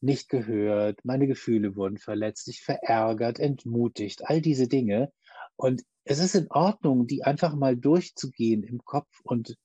[0.00, 5.12] nicht gehört, meine Gefühle wurden verletzt, ich verärgert, entmutigt, all diese Dinge.
[5.56, 9.56] Und es ist in Ordnung, die einfach mal durchzugehen im Kopf und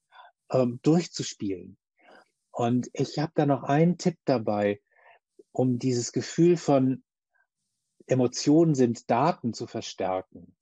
[0.51, 1.77] ähm, durchzuspielen.
[2.51, 4.81] Und ich habe da noch einen Tipp dabei,
[5.51, 7.03] um dieses Gefühl von
[8.07, 10.55] Emotionen sind Daten zu verstärken.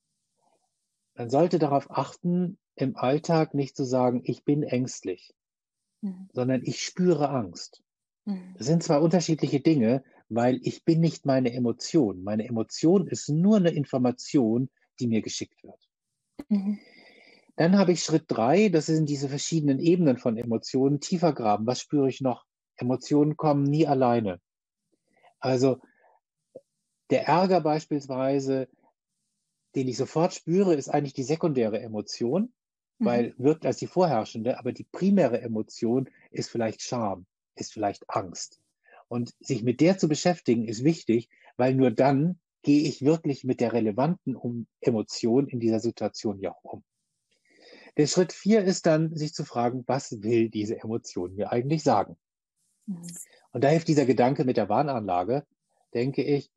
[1.15, 5.33] Man sollte darauf achten, im Alltag nicht zu sagen, ich bin ängstlich.
[6.03, 6.29] Mhm.
[6.33, 7.81] sondern ich spüre Angst.
[8.25, 8.55] Mhm.
[8.57, 12.23] Das sind zwar unterschiedliche Dinge, weil ich bin nicht meine Emotion.
[12.23, 15.89] Meine Emotion ist nur eine Information, die mir geschickt wird.
[16.49, 16.77] Mhm.
[17.55, 21.65] Dann habe ich Schritt drei, das sind diese verschiedenen Ebenen von Emotionen, tiefer graben.
[21.67, 22.43] Was spüre ich noch?
[22.75, 24.41] Emotionen kommen nie alleine.
[25.39, 25.79] Also
[27.11, 28.67] der Ärger beispielsweise,
[29.75, 32.51] den ich sofort spüre, ist eigentlich die sekundäre Emotion
[33.05, 33.43] weil mhm.
[33.43, 37.25] wirkt als die vorherrschende, aber die primäre Emotion ist vielleicht Scham,
[37.55, 38.59] ist vielleicht Angst.
[39.07, 43.59] Und sich mit der zu beschäftigen ist wichtig, weil nur dann gehe ich wirklich mit
[43.59, 46.83] der relevanten Emotion in dieser Situation ja auch um.
[47.97, 52.17] Der Schritt vier ist dann, sich zu fragen, was will diese Emotion mir eigentlich sagen?
[52.87, 53.05] Mhm.
[53.51, 55.45] Und da hilft dieser Gedanke mit der Warnanlage,
[55.93, 56.49] denke ich,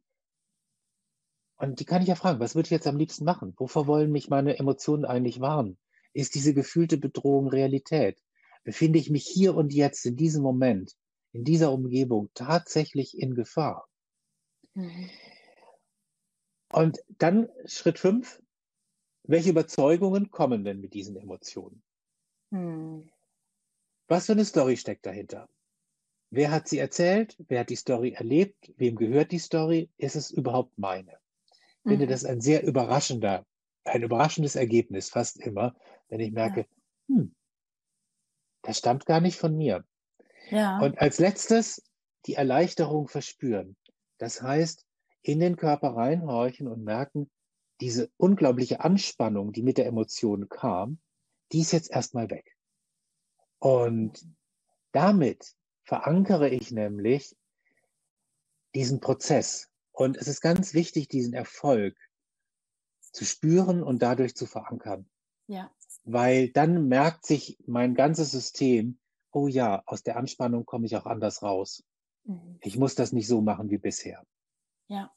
[1.59, 3.55] und die kann ich ja fragen, was würde ich jetzt am liebsten machen?
[3.57, 5.78] Wovor wollen mich meine Emotionen eigentlich warnen?
[6.17, 8.25] Ist diese gefühlte Bedrohung Realität?
[8.64, 10.97] Befinde ich mich hier und jetzt in diesem Moment,
[11.33, 13.87] in dieser Umgebung tatsächlich in Gefahr?
[14.73, 15.11] Mhm.
[16.73, 18.43] Und dann Schritt fünf.
[19.25, 21.83] Welche Überzeugungen kommen denn mit diesen Emotionen?
[22.49, 23.11] Mhm.
[24.09, 25.51] Was für eine Story steckt dahinter?
[26.31, 27.37] Wer hat sie erzählt?
[27.47, 28.73] Wer hat die Story erlebt?
[28.79, 29.91] Wem gehört die Story?
[29.99, 31.19] Ist es überhaupt meine?
[31.51, 32.11] Ich finde mhm.
[32.11, 33.45] das ein sehr überraschender
[33.87, 35.74] ein überraschendes Ergebnis, fast immer,
[36.09, 36.66] wenn ich merke,
[37.09, 37.16] ja.
[37.16, 37.34] hm,
[38.62, 39.84] das stammt gar nicht von mir.
[40.51, 40.78] Ja.
[40.80, 41.82] Und als letztes
[42.26, 43.76] die Erleichterung verspüren.
[44.18, 44.84] Das heißt,
[45.22, 47.30] in den Körper reinhorchen und merken,
[47.80, 50.99] diese unglaubliche Anspannung, die mit der Emotion kam,
[51.53, 52.57] die ist jetzt erstmal weg.
[53.59, 54.26] Und
[54.93, 57.37] damit verankere ich nämlich
[58.74, 59.68] diesen Prozess.
[59.93, 61.97] Und es ist ganz wichtig, diesen Erfolg
[63.17, 65.09] zu spüren und dadurch zu verankern.
[65.47, 65.71] Ja.
[66.05, 68.99] Weil dann merkt sich mein ganzes System,
[69.33, 71.83] oh ja, aus der Anspannung komme ich auch anders raus.
[72.25, 72.59] Mhm.
[72.61, 74.23] Ich muss das nicht so machen wie bisher.
[74.89, 75.11] Ja.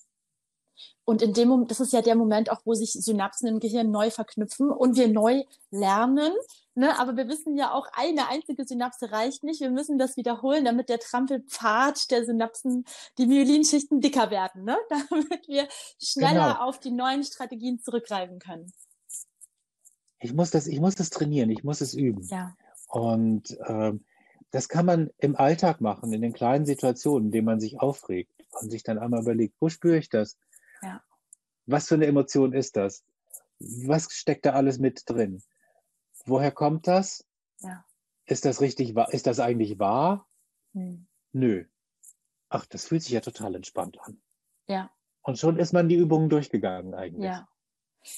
[1.03, 3.91] Und in dem Moment, das ist ja der Moment auch, wo sich Synapsen im Gehirn
[3.91, 6.31] neu verknüpfen und wir neu lernen.
[6.79, 6.97] Ne?
[6.97, 9.59] Aber wir wissen ja auch, eine einzige Synapse reicht nicht.
[9.59, 12.85] Wir müssen das wiederholen, damit der Trampelpfad der Synapsen,
[13.17, 14.77] die Myelinschichten dicker werden, ne?
[14.89, 15.67] damit wir
[16.01, 16.63] schneller genau.
[16.63, 18.71] auf die neuen Strategien zurückgreifen können.
[20.21, 22.23] Ich muss das, ich muss das trainieren, ich muss es üben.
[22.29, 22.55] Ja.
[22.87, 24.05] Und ähm,
[24.51, 28.31] das kann man im Alltag machen, in den kleinen Situationen, in denen man sich aufregt
[28.61, 30.37] und sich dann einmal überlegt, wo spüre ich das?
[30.81, 31.01] Ja.
[31.65, 33.03] Was für eine Emotion ist das?
[33.59, 35.43] Was steckt da alles mit drin?
[36.29, 37.25] Woher kommt das?
[37.59, 37.83] Ja.
[38.25, 39.11] Ist das richtig wahr?
[39.13, 40.27] Ist das eigentlich wahr?
[40.73, 41.07] Hm.
[41.31, 41.65] Nö.
[42.49, 44.21] Ach, das fühlt sich ja total entspannt an.
[44.67, 44.91] Ja.
[45.21, 47.29] Und schon ist man die Übungen durchgegangen eigentlich.
[47.29, 47.47] Ja.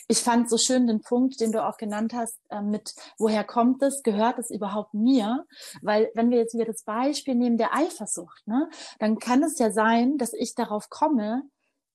[0.08, 3.82] Ich fand so schön den Punkt, den du auch genannt hast, äh, mit woher kommt
[3.82, 5.46] es, gehört es überhaupt mir?
[5.82, 9.72] Weil wenn wir jetzt wieder das Beispiel nehmen der Eifersucht, ne, dann kann es ja
[9.72, 11.44] sein, dass ich darauf komme,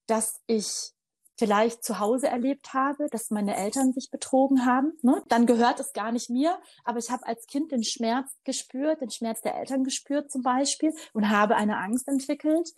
[0.07, 0.93] dass ich
[1.37, 5.23] vielleicht zu Hause erlebt habe, dass meine Eltern sich betrogen haben, ne?
[5.29, 9.11] dann gehört es gar nicht mir, aber ich habe als Kind den Schmerz gespürt, den
[9.11, 12.73] Schmerz der Eltern gespürt zum Beispiel und habe eine Angst entwickelt.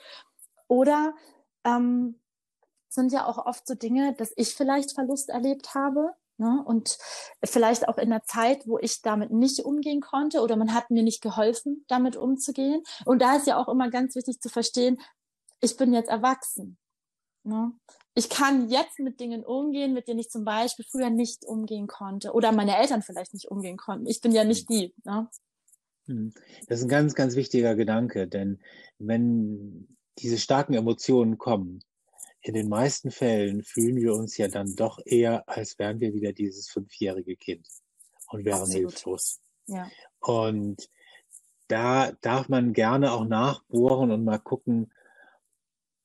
[0.67, 1.15] Oder
[1.65, 2.21] ähm,
[2.89, 6.13] sind ja auch oft so Dinge, dass ich vielleicht Verlust erlebt habe.
[6.37, 6.63] Ne?
[6.65, 6.99] Und
[7.45, 11.03] vielleicht auch in der Zeit, wo ich damit nicht umgehen konnte oder man hat mir
[11.03, 12.83] nicht geholfen, damit umzugehen.
[13.05, 15.01] Und da ist ja auch immer ganz wichtig zu verstehen,
[15.61, 16.79] ich bin jetzt erwachsen.
[17.49, 17.73] Ne?
[18.15, 22.33] Ich kann jetzt mit Dingen umgehen, mit denen ich zum Beispiel früher nicht umgehen konnte
[22.33, 24.07] oder meine Eltern vielleicht nicht umgehen konnten.
[24.07, 24.95] Ich bin ja nicht die.
[25.05, 25.29] Ne?
[26.07, 26.33] Hm.
[26.67, 28.61] Das ist ein ganz, ganz wichtiger Gedanke, denn
[28.99, 31.81] wenn diese starken Emotionen kommen,
[32.41, 36.33] in den meisten Fällen fühlen wir uns ja dann doch eher, als wären wir wieder
[36.33, 37.67] dieses fünfjährige Kind
[38.31, 38.93] und wären Absolut.
[38.93, 39.41] hilflos.
[39.67, 39.91] Ja.
[40.21, 40.89] Und
[41.69, 44.91] da darf man gerne auch nachbohren und mal gucken,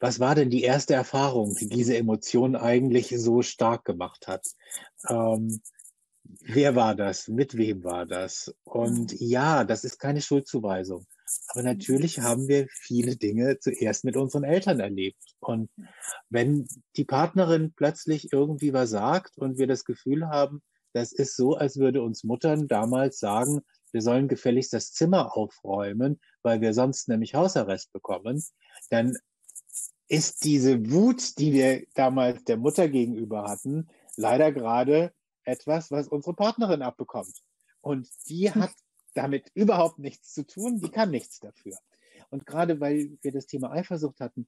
[0.04, 4.46] was war denn die erste Erfahrung, die diese Emotion eigentlich so stark gemacht hat?
[5.08, 5.62] Ähm,
[6.42, 7.30] wer war das?
[7.30, 8.54] Mit wem war das?
[8.66, 11.06] Und ja, das ist keine Schuldzuweisung.
[11.48, 15.24] Aber natürlich haben wir viele Dinge zuerst mit unseren Eltern erlebt.
[15.40, 15.70] Und
[16.30, 21.56] wenn die Partnerin plötzlich irgendwie was sagt und wir das Gefühl haben, das ist so,
[21.56, 23.62] als würde uns Muttern damals sagen,
[23.94, 28.44] wir sollen gefälligst das Zimmer aufräumen, weil wir sonst nämlich Hausarrest bekommen,
[28.90, 29.16] dann
[30.14, 35.12] ist diese Wut, die wir damals der Mutter gegenüber hatten, leider gerade
[35.44, 37.42] etwas, was unsere Partnerin abbekommt.
[37.82, 38.62] Und die hm.
[38.62, 38.74] hat
[39.16, 41.80] damit überhaupt nichts zu tun, die kann nichts dafür.
[42.30, 44.48] Und gerade weil wir das Thema Eifersucht hatten,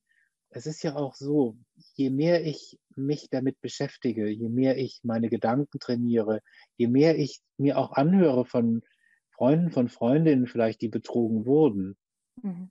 [0.50, 1.58] es ist ja auch so,
[1.96, 6.42] je mehr ich mich damit beschäftige, je mehr ich meine Gedanken trainiere,
[6.78, 8.84] je mehr ich mir auch anhöre von
[9.32, 11.98] Freunden, von Freundinnen vielleicht, die betrogen wurden,
[12.42, 12.70] mhm.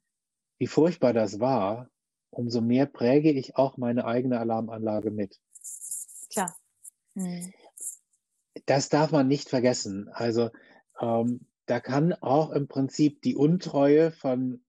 [0.58, 1.90] wie furchtbar das war,
[2.34, 5.40] umso mehr präge ich auch meine eigene Alarmanlage mit.
[6.30, 6.54] Klar.
[7.14, 7.52] Mhm.
[8.66, 10.08] Das darf man nicht vergessen.
[10.12, 10.50] Also
[11.00, 14.64] ähm, da kann auch im Prinzip die Untreue von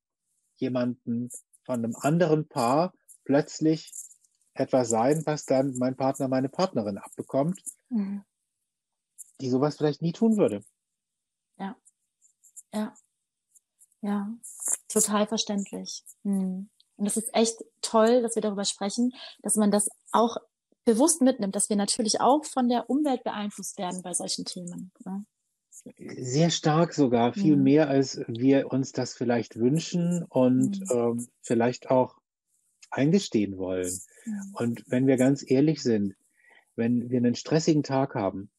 [0.55, 1.29] jemandem,
[1.63, 2.93] von einem anderen Paar
[3.25, 3.91] plötzlich
[4.53, 8.23] etwas sein, was dann mein Partner, meine Partnerin abbekommt, mhm.
[9.41, 10.63] die sowas vielleicht nie tun würde.
[11.57, 11.75] Ja.
[12.73, 12.95] Ja.
[14.01, 14.29] Ja.
[14.87, 16.03] Total verständlich.
[16.23, 16.69] Mhm.
[16.97, 20.37] Und es ist echt toll, dass wir darüber sprechen, dass man das auch
[20.85, 24.91] bewusst mitnimmt, dass wir natürlich auch von der Umwelt beeinflusst werden bei solchen Themen.
[25.03, 25.25] Ne?
[26.17, 27.63] Sehr stark sogar, viel mhm.
[27.63, 30.87] mehr, als wir uns das vielleicht wünschen und mhm.
[30.91, 32.17] ähm, vielleicht auch
[32.91, 33.99] eingestehen wollen.
[34.25, 34.53] Mhm.
[34.53, 36.15] Und wenn wir ganz ehrlich sind,
[36.75, 38.49] wenn wir einen stressigen Tag haben,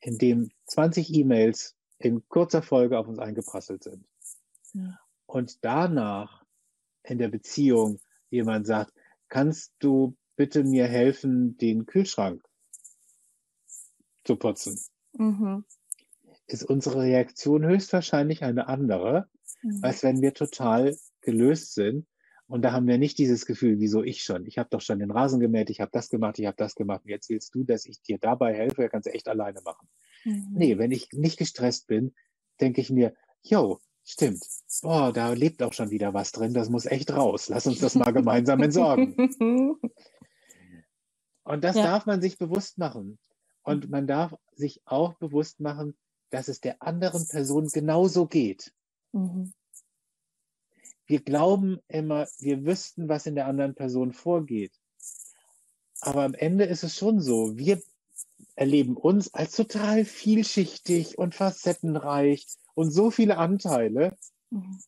[0.00, 4.04] in dem 20 E-Mails in kurzer Folge auf uns eingeprasselt sind
[5.26, 6.43] und danach
[7.04, 8.00] in der Beziehung
[8.30, 8.92] jemand sagt,
[9.28, 12.42] kannst du bitte mir helfen, den Kühlschrank
[14.24, 14.78] zu putzen?
[15.12, 15.64] Mhm
[16.46, 19.28] ist unsere Reaktion höchstwahrscheinlich eine andere,
[19.62, 19.80] mhm.
[19.82, 22.06] als wenn wir total gelöst sind.
[22.46, 24.46] Und da haben wir nicht dieses Gefühl, wieso ich schon?
[24.46, 27.02] Ich habe doch schon den Rasen gemäht, ich habe das gemacht, ich habe das gemacht.
[27.04, 29.88] Und jetzt willst du, dass ich dir dabei helfe, kannst du echt alleine machen.
[30.24, 30.48] Mhm.
[30.54, 32.14] Nee, wenn ich nicht gestresst bin,
[32.60, 34.44] denke ich mir, yo, stimmt.
[34.82, 37.48] Oh, da lebt auch schon wieder was drin, das muss echt raus.
[37.48, 39.14] Lass uns das mal gemeinsam entsorgen.
[41.44, 41.82] Und das ja.
[41.82, 43.18] darf man sich bewusst machen.
[43.62, 45.96] Und man darf sich auch bewusst machen,
[46.30, 48.72] dass es der anderen Person genauso geht.
[49.12, 49.52] Mhm.
[51.06, 54.72] Wir glauben immer, wir wüssten, was in der anderen Person vorgeht.
[56.00, 57.80] Aber am Ende ist es schon so, wir
[58.56, 64.16] erleben uns als total vielschichtig und facettenreich und so viele Anteile.
[64.50, 64.80] Mhm.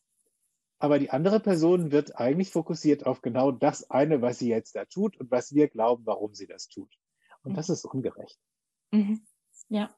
[0.79, 4.85] Aber die andere Person wird eigentlich fokussiert auf genau das eine, was sie jetzt da
[4.85, 6.93] tut und was wir glauben, warum sie das tut.
[7.43, 7.55] Und mhm.
[7.55, 8.39] das ist ungerecht.
[8.91, 9.25] Mhm.
[9.69, 9.89] Ja,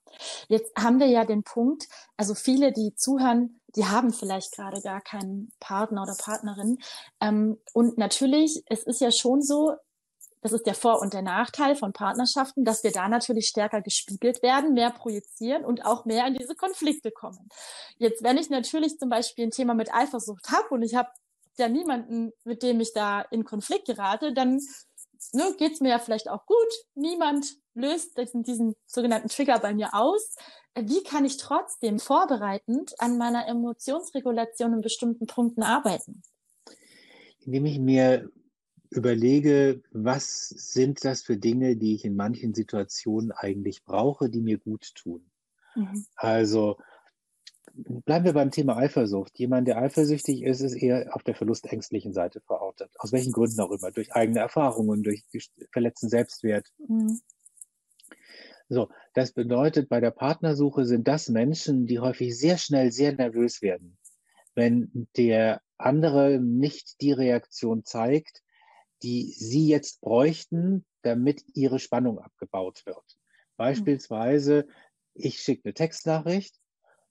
[0.48, 1.88] jetzt haben wir ja den Punkt,
[2.18, 6.80] also viele, die zuhören, die haben vielleicht gerade gar keinen Partner oder Partnerin.
[7.20, 9.76] Ähm, und natürlich, es ist ja schon so,
[10.42, 14.42] das ist der Vor- und der Nachteil von Partnerschaften, dass wir da natürlich stärker gespiegelt
[14.42, 17.50] werden, mehr projizieren und auch mehr in diese Konflikte kommen.
[17.98, 21.10] Jetzt, wenn ich natürlich zum Beispiel ein Thema mit Eifersucht habe und ich habe
[21.58, 24.62] ja niemanden, mit dem ich da in Konflikt gerate, dann
[25.34, 26.58] ne, geht es mir ja vielleicht auch gut.
[26.96, 30.36] Niemand löst diesen, diesen sogenannten Trigger bei mir aus.
[30.76, 36.22] Wie kann ich trotzdem vorbereitend an meiner Emotionsregulation in bestimmten Punkten arbeiten?
[37.42, 38.30] Indem ich mir
[38.90, 44.58] überlege, was sind das für Dinge, die ich in manchen Situationen eigentlich brauche, die mir
[44.58, 45.30] gut tun.
[45.76, 46.06] Mhm.
[46.16, 46.78] Also
[47.74, 49.38] bleiben wir beim Thema Eifersucht.
[49.38, 52.92] Jemand, der eifersüchtig ist, ist eher auf der verlustängstlichen Seite verortet.
[52.98, 53.92] Aus welchen Gründen auch immer.
[53.92, 55.24] Durch eigene Erfahrungen, durch
[55.72, 56.68] verletzten Selbstwert.
[56.88, 57.20] Mhm.
[58.70, 63.62] So, das bedeutet, bei der Partnersuche sind das Menschen, die häufig sehr schnell sehr nervös
[63.64, 63.98] werden,
[64.54, 68.44] wenn der andere nicht die Reaktion zeigt,
[69.04, 73.18] die Sie jetzt bräuchten, damit Ihre Spannung abgebaut wird.
[73.58, 74.68] Beispielsweise,
[75.14, 76.56] ich schicke eine Textnachricht,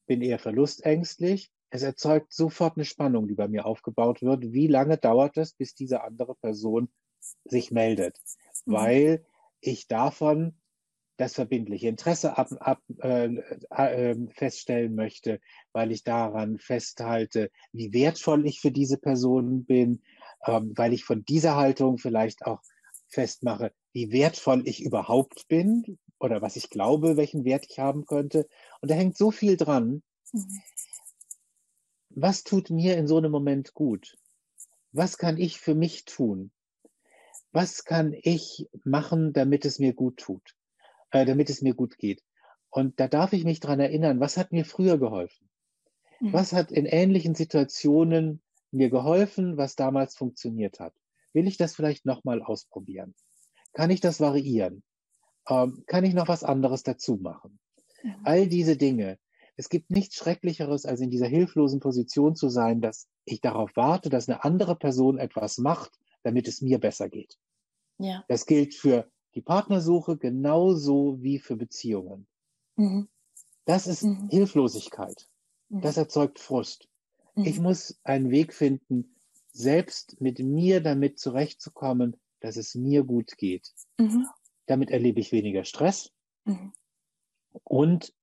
[0.07, 1.51] bin eher verlustängstlich.
[1.70, 4.53] Es erzeugt sofort eine Spannung, die bei mir aufgebaut wird.
[4.53, 6.89] Wie lange dauert es, bis diese andere Person
[7.45, 8.18] sich meldet?
[8.64, 8.72] Mhm.
[8.72, 9.26] Weil
[9.61, 10.55] ich davon
[11.18, 13.34] das verbindliche Interesse ab, ab, äh,
[13.70, 15.41] äh, feststellen möchte,
[15.72, 20.01] weil ich daran festhalte, wie wertvoll ich für diese Person bin,
[20.47, 22.61] ähm, weil ich von dieser Haltung vielleicht auch
[23.09, 28.49] festmache, wie wertvoll ich überhaupt bin oder was ich glaube, welchen Wert ich haben könnte.
[28.80, 30.03] Und da hängt so viel dran.
[30.32, 30.61] Mhm.
[32.11, 34.16] Was tut mir in so einem Moment gut?
[34.93, 36.51] Was kann ich für mich tun?
[37.53, 40.55] Was kann ich machen, damit es mir gut tut,
[41.11, 42.22] äh, damit es mir gut geht?
[42.70, 45.49] Und da darf ich mich dran erinnern, was hat mir früher geholfen?
[46.20, 46.32] Mhm.
[46.32, 50.95] Was hat in ähnlichen Situationen mir geholfen, was damals funktioniert hat.
[51.33, 53.14] Will ich das vielleicht nochmal ausprobieren?
[53.73, 54.83] Kann ich das variieren?
[55.49, 57.59] Ähm, kann ich noch was anderes dazu machen?
[58.03, 58.16] Mhm.
[58.25, 59.19] All diese Dinge.
[59.57, 64.09] Es gibt nichts Schrecklicheres, als in dieser hilflosen Position zu sein, dass ich darauf warte,
[64.09, 67.39] dass eine andere Person etwas macht, damit es mir besser geht.
[67.99, 68.25] Ja.
[68.29, 72.27] Das gilt für die Partnersuche genauso wie für Beziehungen.
[72.77, 73.09] Mhm.
[73.64, 74.29] Das ist mhm.
[74.31, 75.29] Hilflosigkeit.
[75.69, 76.03] Das mhm.
[76.03, 76.89] erzeugt Frust.
[77.45, 77.62] Ich mhm.
[77.64, 79.16] muss einen Weg finden,
[79.53, 83.72] selbst mit mir damit zurechtzukommen, dass es mir gut geht.
[83.99, 84.26] Mhm.
[84.66, 86.12] Damit erlebe ich weniger Stress
[86.45, 86.72] mhm.
[87.64, 88.14] und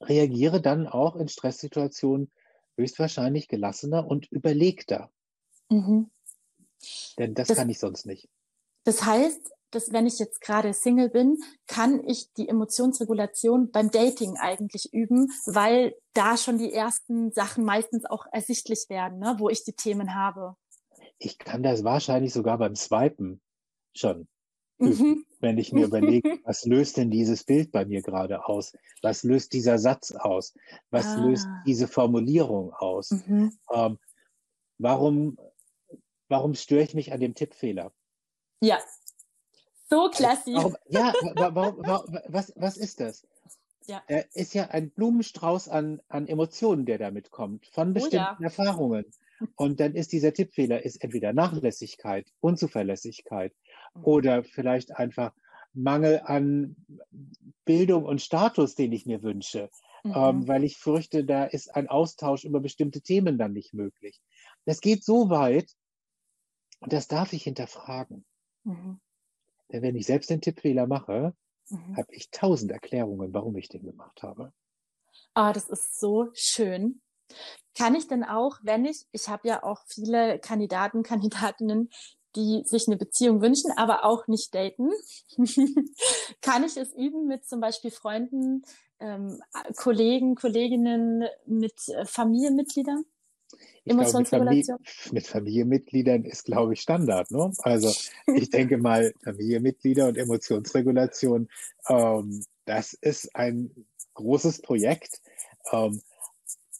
[0.00, 2.30] reagiere dann auch in Stresssituationen
[2.76, 5.12] höchstwahrscheinlich gelassener und überlegter.
[5.70, 6.10] Mhm.
[7.18, 8.28] Denn das, das kann ich sonst nicht.
[8.84, 14.36] Das heißt, dass wenn ich jetzt gerade Single bin, kann ich die Emotionsregulation beim Dating
[14.38, 19.64] eigentlich üben, weil da schon die ersten Sachen meistens auch ersichtlich werden, ne, wo ich
[19.64, 20.56] die Themen habe.
[21.18, 23.40] Ich kann das wahrscheinlich sogar beim Swipen
[23.94, 24.28] schon.
[24.78, 25.24] Mhm.
[25.40, 28.72] Wenn ich mir überlege, was löst denn dieses Bild bei mir gerade aus?
[29.02, 30.54] Was löst dieser Satz aus?
[30.90, 31.24] Was ah.
[31.24, 33.10] löst diese Formulierung aus?
[33.10, 33.56] Mhm.
[33.72, 33.98] Ähm,
[34.78, 35.38] warum,
[36.28, 37.92] warum störe ich mich an dem Tippfehler?
[38.60, 38.78] Ja,
[39.88, 40.52] so klasse.
[40.54, 41.12] Warum, ja,
[42.28, 43.26] was, was ist das?
[43.86, 44.02] Ja.
[44.08, 48.44] Da ist ja ein Blumenstrauß an, an Emotionen, der damit kommt, von bestimmten oh ja.
[48.44, 49.04] Erfahrungen.
[49.56, 53.52] Und dann ist dieser Tippfehler ist entweder Nachlässigkeit, Unzuverlässigkeit
[53.94, 54.04] mhm.
[54.04, 55.32] oder vielleicht einfach
[55.74, 56.76] Mangel an
[57.64, 59.70] Bildung und Status, den ich mir wünsche,
[60.04, 60.12] mhm.
[60.14, 64.20] ähm, weil ich fürchte, da ist ein Austausch über bestimmte Themen dann nicht möglich.
[64.64, 65.70] Das geht so weit,
[66.80, 68.24] und das darf ich hinterfragen.
[68.62, 69.00] Mhm.
[69.72, 71.34] Denn wenn ich selbst den Tippfehler mache,
[71.68, 71.96] mhm.
[71.96, 74.52] habe ich tausend Erklärungen, warum ich den gemacht habe.
[75.34, 77.00] Ah, das ist so schön.
[77.76, 81.90] Kann ich denn auch, wenn ich, ich habe ja auch viele Kandidaten, Kandidatinnen,
[82.36, 84.90] die sich eine Beziehung wünschen, aber auch nicht daten,
[86.40, 88.62] kann ich es üben mit zum Beispiel Freunden,
[89.00, 89.40] ähm,
[89.76, 93.04] Kollegen, Kolleginnen, mit äh, Familienmitgliedern?
[93.84, 94.78] Emotionsregulation?
[94.78, 97.30] Glaube, mit, Familienmitgliedern ist, glaube ich, Standard.
[97.30, 97.52] Ne?
[97.58, 97.92] Also
[98.34, 101.48] ich denke mal, Familienmitglieder und Emotionsregulation,
[101.88, 103.70] ähm, das ist ein
[104.14, 105.20] großes Projekt.
[105.72, 106.00] Ähm,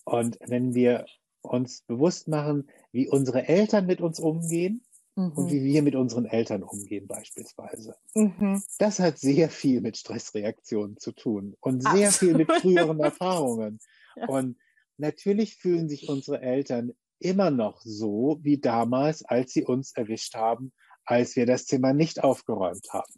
[0.04, 1.06] und wenn wir
[1.42, 4.82] uns bewusst machen, wie unsere Eltern mit uns umgehen,
[5.16, 5.32] mhm.
[5.32, 7.96] und wie wir mit unseren Eltern umgehen beispielsweise.
[8.14, 8.62] Mhm.
[8.78, 12.12] Das hat sehr viel mit Stressreaktionen zu tun und sehr Absolut.
[12.12, 13.80] viel mit früheren Erfahrungen.
[14.16, 14.28] Ja.
[14.28, 14.56] Und
[14.96, 20.72] natürlich fühlen sich unsere Eltern immer noch so wie damals, als sie uns erwischt haben,
[21.04, 23.14] als wir das Zimmer nicht aufgeräumt haben.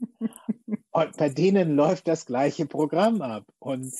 [0.92, 3.46] Und bei denen läuft das gleiche Programm ab.
[3.58, 3.94] Und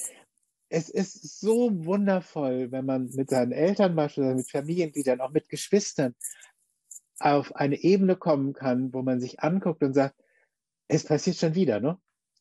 [0.69, 6.15] es ist so wundervoll, wenn man mit seinen Eltern beispielsweise, mit Familiengliedern, auch mit Geschwistern
[7.19, 10.17] auf eine Ebene kommen kann, wo man sich anguckt und sagt,
[10.89, 11.99] es passiert schon wieder, ne?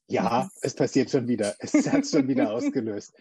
[0.07, 1.55] Ja, es passiert schon wieder.
[1.59, 3.13] Es hat schon wieder ausgelöst.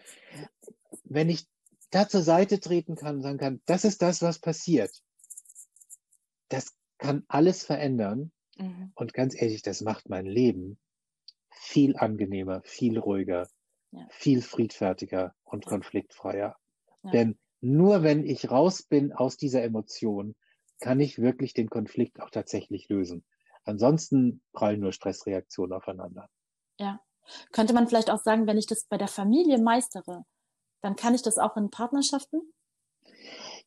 [1.09, 1.47] Wenn ich
[1.89, 4.91] da zur Seite treten kann und sagen kann, das ist das, was passiert,
[6.49, 8.31] das kann alles verändern.
[8.57, 8.91] Mhm.
[8.95, 10.79] Und ganz ehrlich, das macht mein Leben
[11.49, 13.47] viel angenehmer, viel ruhiger,
[13.91, 14.05] ja.
[14.09, 16.55] viel friedfertiger und konfliktfreier.
[17.03, 17.11] Ja.
[17.11, 20.35] Denn nur wenn ich raus bin aus dieser Emotion,
[20.79, 23.25] kann ich wirklich den Konflikt auch tatsächlich lösen.
[23.65, 26.29] Ansonsten prallen nur Stressreaktionen aufeinander.
[26.79, 27.01] Ja.
[27.51, 30.23] Könnte man vielleicht auch sagen, wenn ich das bei der Familie meistere,
[30.81, 32.41] dann kann ich das auch in Partnerschaften?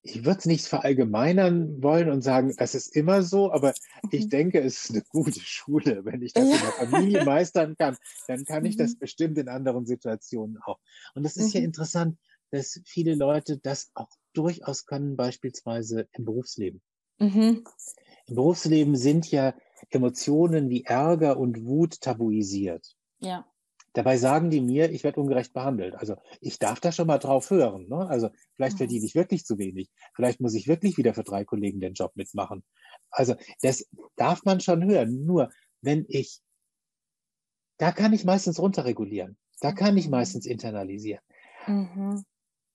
[0.02, 3.72] ich würde es nicht verallgemeinern wollen und sagen, das ist immer so, aber
[4.10, 4.30] ich mhm.
[4.30, 6.04] denke, es ist eine gute Schule.
[6.04, 6.54] Wenn ich das ja.
[6.56, 7.96] in der Familie meistern kann,
[8.26, 8.98] dann kann ich das mhm.
[8.98, 10.78] bestimmt in anderen Situationen auch.
[11.14, 11.60] Und es ist mhm.
[11.60, 12.18] ja interessant,
[12.50, 16.82] dass viele Leute das auch durchaus können, beispielsweise im Berufsleben.
[17.18, 17.64] Mhm.
[18.26, 19.54] Im Berufsleben sind ja
[19.90, 22.96] Emotionen wie Ärger und Wut tabuisiert.
[23.20, 23.46] Ja.
[23.94, 25.94] Dabei sagen die mir, ich werde ungerecht behandelt.
[25.94, 27.88] Also ich darf da schon mal drauf hören.
[27.88, 28.08] Ne?
[28.08, 29.90] Also vielleicht verdiene ich wirklich zu wenig.
[30.14, 32.64] Vielleicht muss ich wirklich wieder für drei Kollegen den Job mitmachen.
[33.10, 33.86] Also das
[34.16, 35.26] darf man schon hören.
[35.26, 35.50] Nur
[35.82, 36.40] wenn ich,
[37.76, 39.36] da kann ich meistens runterregulieren.
[39.60, 40.12] Da kann ich mhm.
[40.12, 41.22] meistens internalisieren.
[41.66, 42.24] Mhm.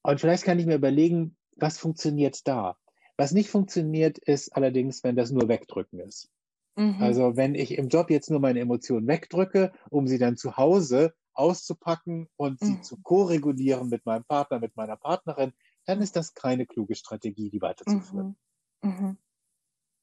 [0.03, 2.78] Und vielleicht kann ich mir überlegen, was funktioniert da.
[3.18, 6.30] Was nicht funktioniert, ist allerdings, wenn das nur wegdrücken ist.
[6.78, 7.01] Mhm.
[7.01, 11.13] Also wenn ich im Job jetzt nur meine Emotionen wegdrücke, um sie dann zu Hause
[11.34, 12.84] auszupacken und sie mhm.
[12.84, 15.53] zu ko-regulieren mit meinem Partner, mit meiner Partnerin,
[15.86, 18.38] dann ist das keine kluge Strategie, die weiterzuführen.
[18.82, 18.89] Mhm.
[18.89, 19.17] mhm.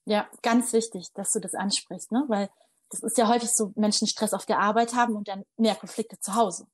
[0.06, 2.24] Ja, ganz wichtig, dass du das ansprichst, ne?
[2.28, 2.50] weil
[2.90, 6.18] das ist ja häufig so, Menschen Stress auf der Arbeit haben und dann mehr Konflikte
[6.20, 6.66] zu Hause.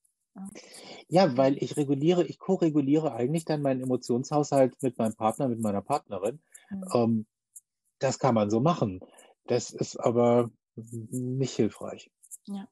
[1.09, 5.83] Ja, weil ich reguliere, ich ko-reguliere eigentlich dann meinen Emotionshaushalt mit meinem Partner, mit meiner
[5.83, 6.41] Partnerin.
[6.71, 6.85] Mhm.
[6.95, 7.27] Ähm,
[8.01, 9.01] das kann man so machen.
[9.51, 10.49] Das ist aber
[10.85, 12.09] nicht hilfreich.
[12.47, 12.69] Ja.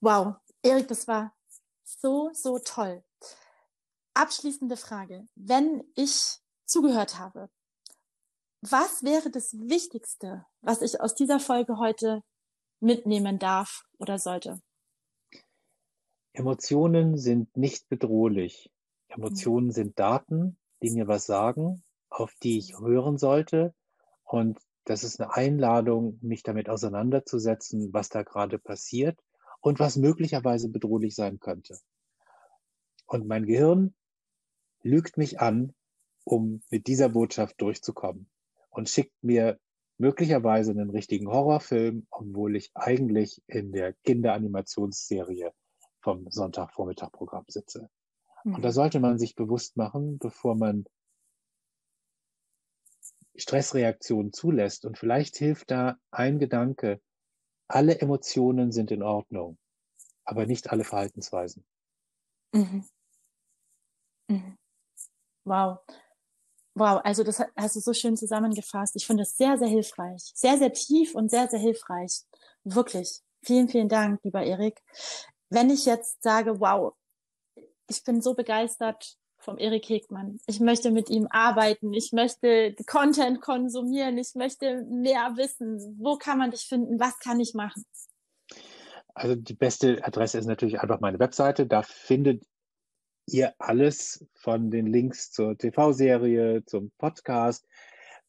[0.00, 1.36] Wow, Erik, das war
[1.84, 3.04] so, so toll.
[4.14, 5.28] Abschließende Frage.
[5.34, 7.50] Wenn ich zugehört habe,
[8.62, 12.22] was wäre das Wichtigste, was ich aus dieser Folge heute
[12.80, 14.62] mitnehmen darf oder sollte?
[16.32, 18.72] Emotionen sind nicht bedrohlich.
[19.08, 19.72] Emotionen mhm.
[19.72, 23.74] sind Daten, die mir was sagen, auf die ich hören sollte
[24.22, 29.18] und das ist eine Einladung, mich damit auseinanderzusetzen, was da gerade passiert
[29.60, 31.78] und was möglicherweise bedrohlich sein könnte.
[33.06, 33.94] Und mein Gehirn
[34.82, 35.74] lügt mich an,
[36.24, 38.28] um mit dieser Botschaft durchzukommen
[38.70, 39.58] und schickt mir
[39.98, 45.52] möglicherweise einen richtigen Horrorfilm, obwohl ich eigentlich in der Kinderanimationsserie
[46.00, 47.88] vom Sonntagvormittagprogramm sitze.
[48.44, 48.72] Und da mhm.
[48.72, 50.84] sollte man sich bewusst machen, bevor man
[53.36, 54.84] Stressreaktionen zulässt.
[54.84, 57.00] Und vielleicht hilft da ein Gedanke,
[57.68, 59.58] alle Emotionen sind in Ordnung,
[60.24, 61.64] aber nicht alle Verhaltensweisen.
[62.52, 62.84] Mhm.
[64.28, 64.56] Mhm.
[65.44, 65.78] Wow.
[66.76, 68.96] Wow, also das hast du so schön zusammengefasst.
[68.96, 70.32] Ich finde es sehr, sehr hilfreich.
[70.34, 72.22] Sehr, sehr tief und sehr, sehr hilfreich.
[72.64, 73.20] Wirklich.
[73.42, 74.80] Vielen, vielen Dank, lieber Erik.
[75.50, 76.94] Wenn ich jetzt sage, wow,
[77.88, 80.40] ich bin so begeistert vom Erik Hegmann.
[80.46, 81.92] Ich möchte mit ihm arbeiten.
[81.92, 84.18] Ich möchte Content konsumieren.
[84.18, 85.96] Ich möchte mehr wissen.
[85.98, 86.98] Wo kann man dich finden?
[86.98, 87.84] Was kann ich machen?
[89.14, 91.66] Also die beste Adresse ist natürlich einfach meine Webseite.
[91.66, 92.42] Da findet
[93.26, 97.66] ihr alles von den Links zur TV-Serie, zum Podcast,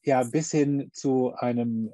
[0.03, 1.91] ja, bis hin zu einem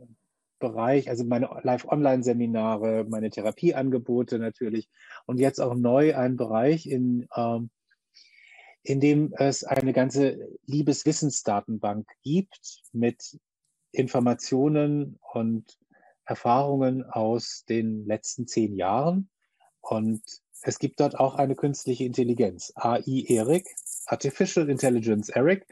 [0.60, 4.90] Bereich, also meine Live-Online-Seminare, meine Therapieangebote natürlich
[5.26, 7.72] und jetzt auch neu ein Bereich in ähm,
[8.84, 13.40] in dem es eine ganze Liebeswissensdatenbank gibt mit
[13.92, 15.78] Informationen und
[16.26, 19.30] Erfahrungen aus den letzten zehn Jahren.
[19.82, 20.24] Und
[20.62, 23.68] es gibt dort auch eine künstliche Intelligenz, AI Eric,
[24.06, 25.66] Artificial Intelligence Eric.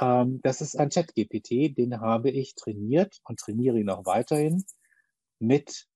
[0.00, 4.64] Ähm, das ist ein Chat-GPT, den habe ich trainiert und trainiere ihn auch weiterhin
[5.38, 5.86] mit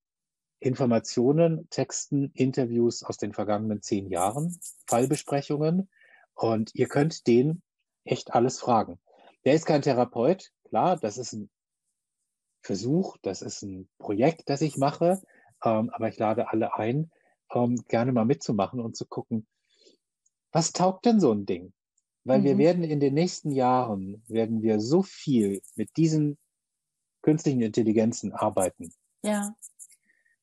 [0.60, 5.90] Informationen, Texten, Interviews aus den vergangenen zehn Jahren, Fallbesprechungen
[6.34, 7.62] und ihr könnt den
[8.04, 8.98] echt alles fragen.
[9.44, 11.50] Der ist kein Therapeut, klar, das ist ein
[12.62, 15.22] Versuch, das ist ein Projekt, das ich mache,
[15.64, 17.10] ähm, aber ich lade alle ein,
[17.52, 19.46] ähm, gerne mal mitzumachen und zu gucken,
[20.50, 21.72] was taugt denn so ein Ding?
[22.24, 22.44] Weil mhm.
[22.44, 26.38] wir werden in den nächsten Jahren, werden wir so viel mit diesen
[27.22, 28.92] künstlichen Intelligenzen arbeiten.
[29.22, 29.54] Ja.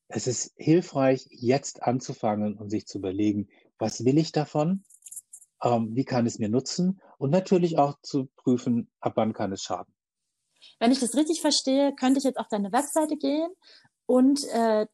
[0.08, 4.84] Es ist hilfreich, jetzt anzufangen und sich zu überlegen, was will ich davon?
[5.62, 7.00] Ähm, wie kann es mir nutzen?
[7.18, 9.94] Und natürlich auch zu prüfen, ab wann kann es schaden.
[10.78, 13.50] Wenn ich das richtig verstehe, könnte ich jetzt auf deine Webseite gehen
[14.06, 14.86] und äh,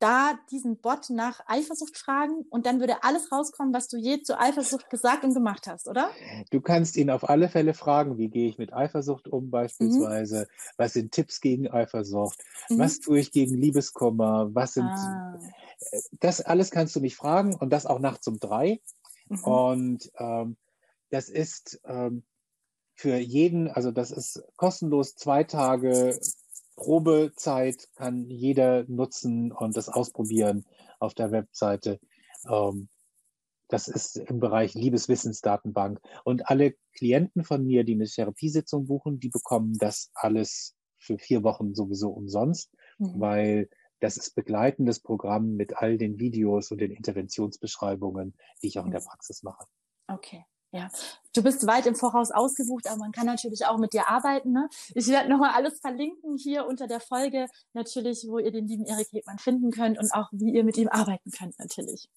[0.00, 4.38] da diesen Bot nach Eifersucht fragen und dann würde alles rauskommen, was du je zu
[4.38, 6.10] Eifersucht gesagt und gemacht hast, oder?
[6.50, 10.72] Du kannst ihn auf alle Fälle fragen, wie gehe ich mit Eifersucht um beispielsweise, mhm.
[10.78, 12.78] was sind Tipps gegen Eifersucht, mhm.
[12.78, 15.38] was tue ich gegen Liebeskummer, was sind, ah.
[16.18, 18.80] das alles kannst du mich fragen und das auch nachts um drei
[19.30, 19.44] mhm.
[19.44, 20.56] und ähm,
[21.10, 22.24] das ist ähm,
[22.94, 26.18] für jeden, also das ist kostenlos zwei Tage
[26.76, 30.64] Probezeit kann jeder nutzen und das ausprobieren
[30.98, 32.00] auf der Webseite.
[32.48, 32.88] Ähm,
[33.68, 36.00] das ist im Bereich Liebeswissensdatenbank.
[36.24, 41.42] Und alle Klienten von mir, die eine Therapiesitzung buchen, die bekommen das alles für vier
[41.42, 43.20] Wochen sowieso umsonst, mhm.
[43.20, 43.68] weil
[44.00, 48.92] das ist begleitendes Programm mit all den Videos und den Interventionsbeschreibungen, die ich auch in
[48.92, 49.00] der.
[49.00, 49.64] Praxis mache.
[50.08, 50.44] Okay.
[50.72, 50.88] Ja,
[51.34, 54.52] du bist weit im Voraus ausgebucht, aber man kann natürlich auch mit dir arbeiten.
[54.52, 54.68] Ne?
[54.94, 59.08] Ich werde nochmal alles verlinken hier unter der Folge, natürlich, wo ihr den lieben Erik
[59.10, 62.08] Hebmann finden könnt und auch wie ihr mit ihm arbeiten könnt, natürlich.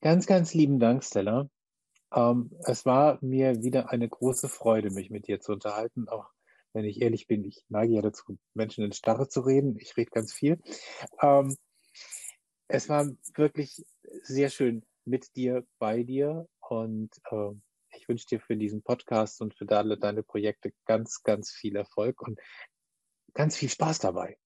[0.00, 1.48] Ganz, ganz lieben Dank, Stella.
[2.12, 6.26] Ähm, es war mir wieder eine große Freude, mich mit dir zu unterhalten, auch
[6.72, 9.76] wenn ich ehrlich bin, ich neige ja dazu, Menschen in Starre zu reden.
[9.78, 10.60] Ich rede ganz viel.
[11.22, 11.56] Ähm,
[12.68, 13.84] es war wirklich
[14.22, 17.52] sehr schön mit dir, bei dir und äh,
[17.96, 22.20] ich wünsche dir für diesen Podcast und für alle deine Projekte ganz, ganz viel Erfolg
[22.22, 22.38] und
[23.34, 24.36] ganz viel Spaß dabei.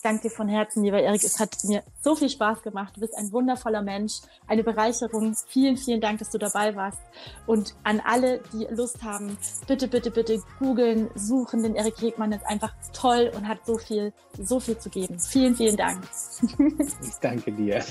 [0.00, 1.22] Ich danke dir von Herzen, lieber Erik.
[1.22, 2.96] Es hat mir so viel Spaß gemacht.
[2.96, 5.36] Du bist ein wundervoller Mensch, eine Bereicherung.
[5.46, 7.02] Vielen, vielen Dank, dass du dabei warst.
[7.46, 9.36] Und an alle, die Lust haben,
[9.66, 11.62] bitte, bitte, bitte googeln, suchen.
[11.62, 15.18] Denn Erik Hegmann ist einfach toll und hat so viel, so viel zu geben.
[15.18, 16.02] Vielen, vielen Dank.
[17.02, 17.84] ich danke dir.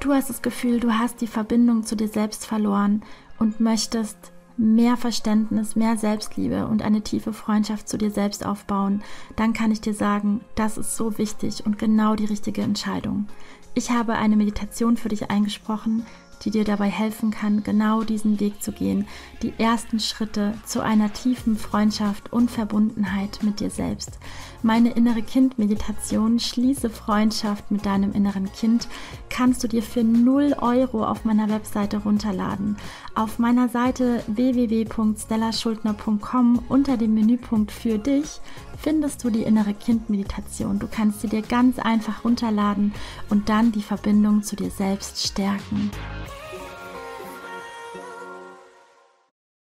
[0.00, 3.04] Du hast das Gefühl, du hast die Verbindung zu dir selbst verloren
[3.38, 9.02] und möchtest mehr Verständnis, mehr Selbstliebe und eine tiefe Freundschaft zu dir selbst aufbauen,
[9.36, 13.26] dann kann ich dir sagen, das ist so wichtig und genau die richtige Entscheidung.
[13.74, 16.06] Ich habe eine Meditation für dich eingesprochen,
[16.44, 19.06] die dir dabei helfen kann, genau diesen Weg zu gehen,
[19.42, 24.18] die ersten Schritte zu einer tiefen Freundschaft und Verbundenheit mit dir selbst.
[24.62, 28.88] Meine innere Kind-Meditation Schließe Freundschaft mit deinem inneren Kind
[29.28, 32.76] kannst du dir für 0 Euro auf meiner Webseite runterladen.
[33.14, 38.40] Auf meiner Seite www.stellaschuldner.com unter dem Menüpunkt für dich
[38.78, 40.78] findest du die innere Kind-Meditation.
[40.78, 42.92] Du kannst sie dir ganz einfach runterladen
[43.28, 45.90] und dann die Verbindung zu dir selbst stärken.